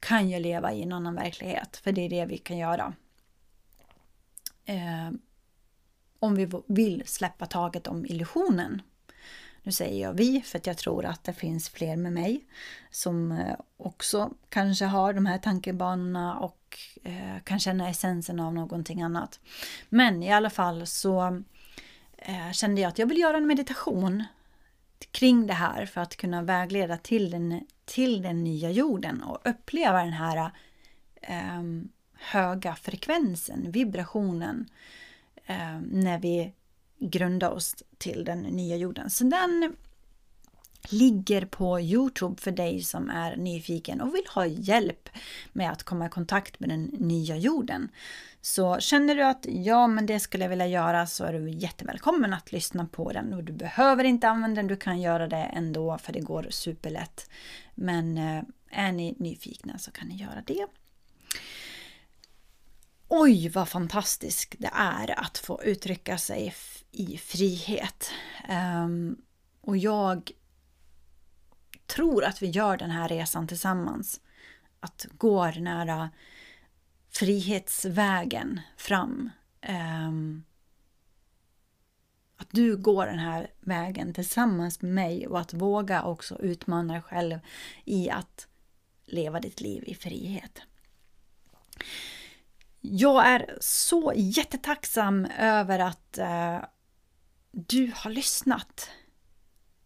kan 0.00 0.30
jag 0.30 0.42
leva 0.42 0.72
i 0.72 0.82
en 0.82 0.92
annan 0.92 1.14
verklighet? 1.14 1.76
För 1.76 1.92
det 1.92 2.00
är 2.00 2.08
det 2.08 2.26
vi 2.26 2.38
kan 2.38 2.58
göra. 2.58 2.94
Ehm, 4.64 5.18
om 6.26 6.34
vi 6.34 6.48
vill 6.66 7.02
släppa 7.06 7.46
taget 7.46 7.86
om 7.86 8.06
illusionen. 8.06 8.82
Nu 9.62 9.72
säger 9.72 10.02
jag 10.02 10.12
vi 10.12 10.42
för 10.42 10.58
att 10.58 10.66
jag 10.66 10.76
tror 10.78 11.04
att 11.04 11.24
det 11.24 11.32
finns 11.32 11.68
fler 11.68 11.96
med 11.96 12.12
mig 12.12 12.44
som 12.90 13.32
eh, 13.32 13.54
också 13.76 14.30
kanske 14.48 14.84
har 14.84 15.12
de 15.12 15.26
här 15.26 15.38
tankebanorna 15.38 16.38
och 16.38 16.78
eh, 17.02 17.42
kan 17.44 17.58
känna 17.58 17.88
essensen 17.88 18.40
av 18.40 18.54
någonting 18.54 19.02
annat. 19.02 19.40
Men 19.88 20.22
i 20.22 20.32
alla 20.32 20.50
fall 20.50 20.86
så 20.86 21.42
eh, 22.18 22.52
kände 22.52 22.80
jag 22.80 22.88
att 22.88 22.98
jag 22.98 23.06
vill 23.06 23.18
göra 23.18 23.36
en 23.36 23.46
meditation 23.46 24.24
kring 25.10 25.46
det 25.46 25.54
här 25.54 25.86
för 25.86 26.00
att 26.00 26.16
kunna 26.16 26.42
vägleda 26.42 26.96
till 26.96 27.30
den, 27.30 27.66
till 27.84 28.22
den 28.22 28.44
nya 28.44 28.70
jorden 28.70 29.22
och 29.22 29.40
uppleva 29.44 30.04
den 30.04 30.12
här 30.12 30.50
eh, 31.20 31.62
höga 32.14 32.74
frekvensen, 32.74 33.70
vibrationen 33.70 34.68
eh, 35.46 35.80
när 35.80 36.18
vi 36.18 36.52
grundar 36.98 37.50
oss 37.50 37.74
till 37.98 38.24
den 38.24 38.42
nya 38.42 38.76
jorden. 38.76 39.10
Så 39.10 39.24
den 39.24 39.76
ligger 40.92 41.46
på 41.46 41.80
Youtube 41.80 42.40
för 42.40 42.50
dig 42.50 42.82
som 42.82 43.10
är 43.10 43.36
nyfiken 43.36 44.00
och 44.00 44.14
vill 44.14 44.26
ha 44.34 44.46
hjälp 44.46 45.08
med 45.52 45.72
att 45.72 45.82
komma 45.82 46.06
i 46.06 46.08
kontakt 46.08 46.60
med 46.60 46.68
den 46.68 46.82
nya 46.84 47.36
jorden. 47.36 47.88
Så 48.40 48.80
känner 48.80 49.14
du 49.14 49.24
att 49.24 49.46
ja, 49.48 49.86
men 49.86 50.06
det 50.06 50.20
skulle 50.20 50.44
jag 50.44 50.48
vilja 50.48 50.66
göra 50.66 51.06
så 51.06 51.24
är 51.24 51.32
du 51.32 51.50
jättevälkommen 51.50 52.32
att 52.32 52.52
lyssna 52.52 52.86
på 52.92 53.12
den 53.12 53.34
och 53.34 53.44
du 53.44 53.52
behöver 53.52 54.04
inte 54.04 54.28
använda 54.28 54.56
den, 54.56 54.66
du 54.66 54.76
kan 54.76 55.00
göra 55.00 55.28
det 55.28 55.36
ändå 55.36 55.98
för 55.98 56.12
det 56.12 56.20
går 56.20 56.46
superlätt. 56.50 57.30
Men 57.74 58.18
eh, 58.18 58.42
är 58.70 58.92
ni 58.92 59.14
nyfikna 59.18 59.78
så 59.78 59.90
kan 59.90 60.08
ni 60.08 60.16
göra 60.16 60.42
det. 60.46 60.66
Oj, 63.08 63.48
vad 63.48 63.68
fantastiskt 63.68 64.54
det 64.58 64.70
är 64.72 65.20
att 65.20 65.38
få 65.38 65.62
uttrycka 65.62 66.18
sig 66.18 66.54
i 66.90 67.18
frihet. 67.18 68.10
Ehm, 68.48 69.16
och 69.60 69.76
jag 69.76 70.32
tror 71.86 72.24
att 72.24 72.42
vi 72.42 72.46
gör 72.46 72.76
den 72.76 72.90
här 72.90 73.08
resan 73.08 73.46
tillsammans. 73.48 74.20
Att 74.80 75.06
gå 75.18 75.50
den 75.50 75.66
här 75.66 75.86
äh, 75.86 76.06
frihetsvägen 77.10 78.60
fram. 78.76 79.30
Ehm, 79.60 80.44
att 82.36 82.48
du 82.50 82.76
går 82.76 83.06
den 83.06 83.18
här 83.18 83.50
vägen 83.60 84.14
tillsammans 84.14 84.82
med 84.82 84.92
mig 84.92 85.26
och 85.26 85.40
att 85.40 85.54
våga 85.54 86.02
också 86.02 86.38
utmana 86.42 86.92
dig 86.92 87.02
själv 87.02 87.38
i 87.84 88.10
att 88.10 88.46
leva 89.04 89.40
ditt 89.40 89.60
liv 89.60 89.84
i 89.86 89.94
frihet. 89.94 90.62
Jag 92.90 93.26
är 93.26 93.58
så 93.60 94.12
jättetacksam 94.16 95.26
över 95.38 95.78
att 95.78 96.18
eh, 96.18 96.58
du 97.50 97.92
har 97.94 98.10
lyssnat. 98.10 98.90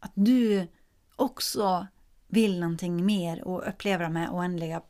Att 0.00 0.12
du 0.14 0.66
också 1.16 1.86
vill 2.26 2.60
någonting 2.60 3.06
mer 3.06 3.44
och 3.44 3.68
upplever 3.68 4.04
de 4.04 4.16
här 4.16 4.30
oändliga 4.30 4.82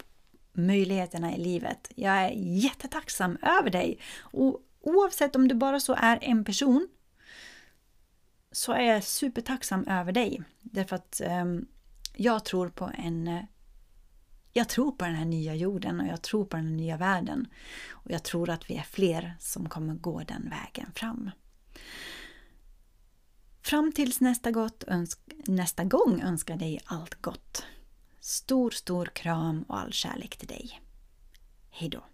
möjligheterna 0.52 1.36
i 1.36 1.38
livet. 1.38 1.92
Jag 1.94 2.14
är 2.14 2.30
jättetacksam 2.36 3.38
över 3.42 3.70
dig. 3.70 3.98
Och 4.20 4.60
oavsett 4.80 5.36
om 5.36 5.48
du 5.48 5.54
bara 5.54 5.80
så 5.80 5.94
är 5.94 6.18
en 6.22 6.44
person 6.44 6.88
så 8.52 8.72
är 8.72 8.82
jag 8.82 9.04
supertacksam 9.04 9.88
över 9.88 10.12
dig. 10.12 10.42
Därför 10.60 10.96
att 10.96 11.20
eh, 11.20 11.44
jag 12.14 12.44
tror 12.44 12.68
på 12.68 12.90
en 12.98 13.28
eh, 13.28 13.42
jag 14.52 14.68
tror 14.68 14.92
på 14.92 15.04
den 15.04 15.14
här 15.14 15.24
nya 15.24 15.54
jorden 15.54 16.00
och 16.00 16.06
jag 16.06 16.22
tror 16.22 16.44
på 16.44 16.56
den 16.56 16.76
nya 16.76 16.96
världen. 16.96 17.48
Och 17.90 18.10
jag 18.10 18.22
tror 18.22 18.50
att 18.50 18.70
vi 18.70 18.76
är 18.76 18.82
fler 18.82 19.36
som 19.38 19.68
kommer 19.68 19.94
gå 19.94 20.22
den 20.22 20.50
vägen 20.50 20.92
fram. 20.94 21.30
Fram 23.62 23.92
tills 23.92 24.20
nästa, 24.20 24.50
gott, 24.50 24.84
nästa 25.46 25.84
gång 25.84 26.22
önskar 26.22 26.56
dig 26.56 26.80
allt 26.84 27.22
gott. 27.22 27.64
Stor, 28.20 28.70
stor 28.70 29.06
kram 29.06 29.62
och 29.62 29.78
all 29.80 29.92
kärlek 29.92 30.36
till 30.36 30.48
dig. 30.48 30.80
Hejdå! 31.70 32.04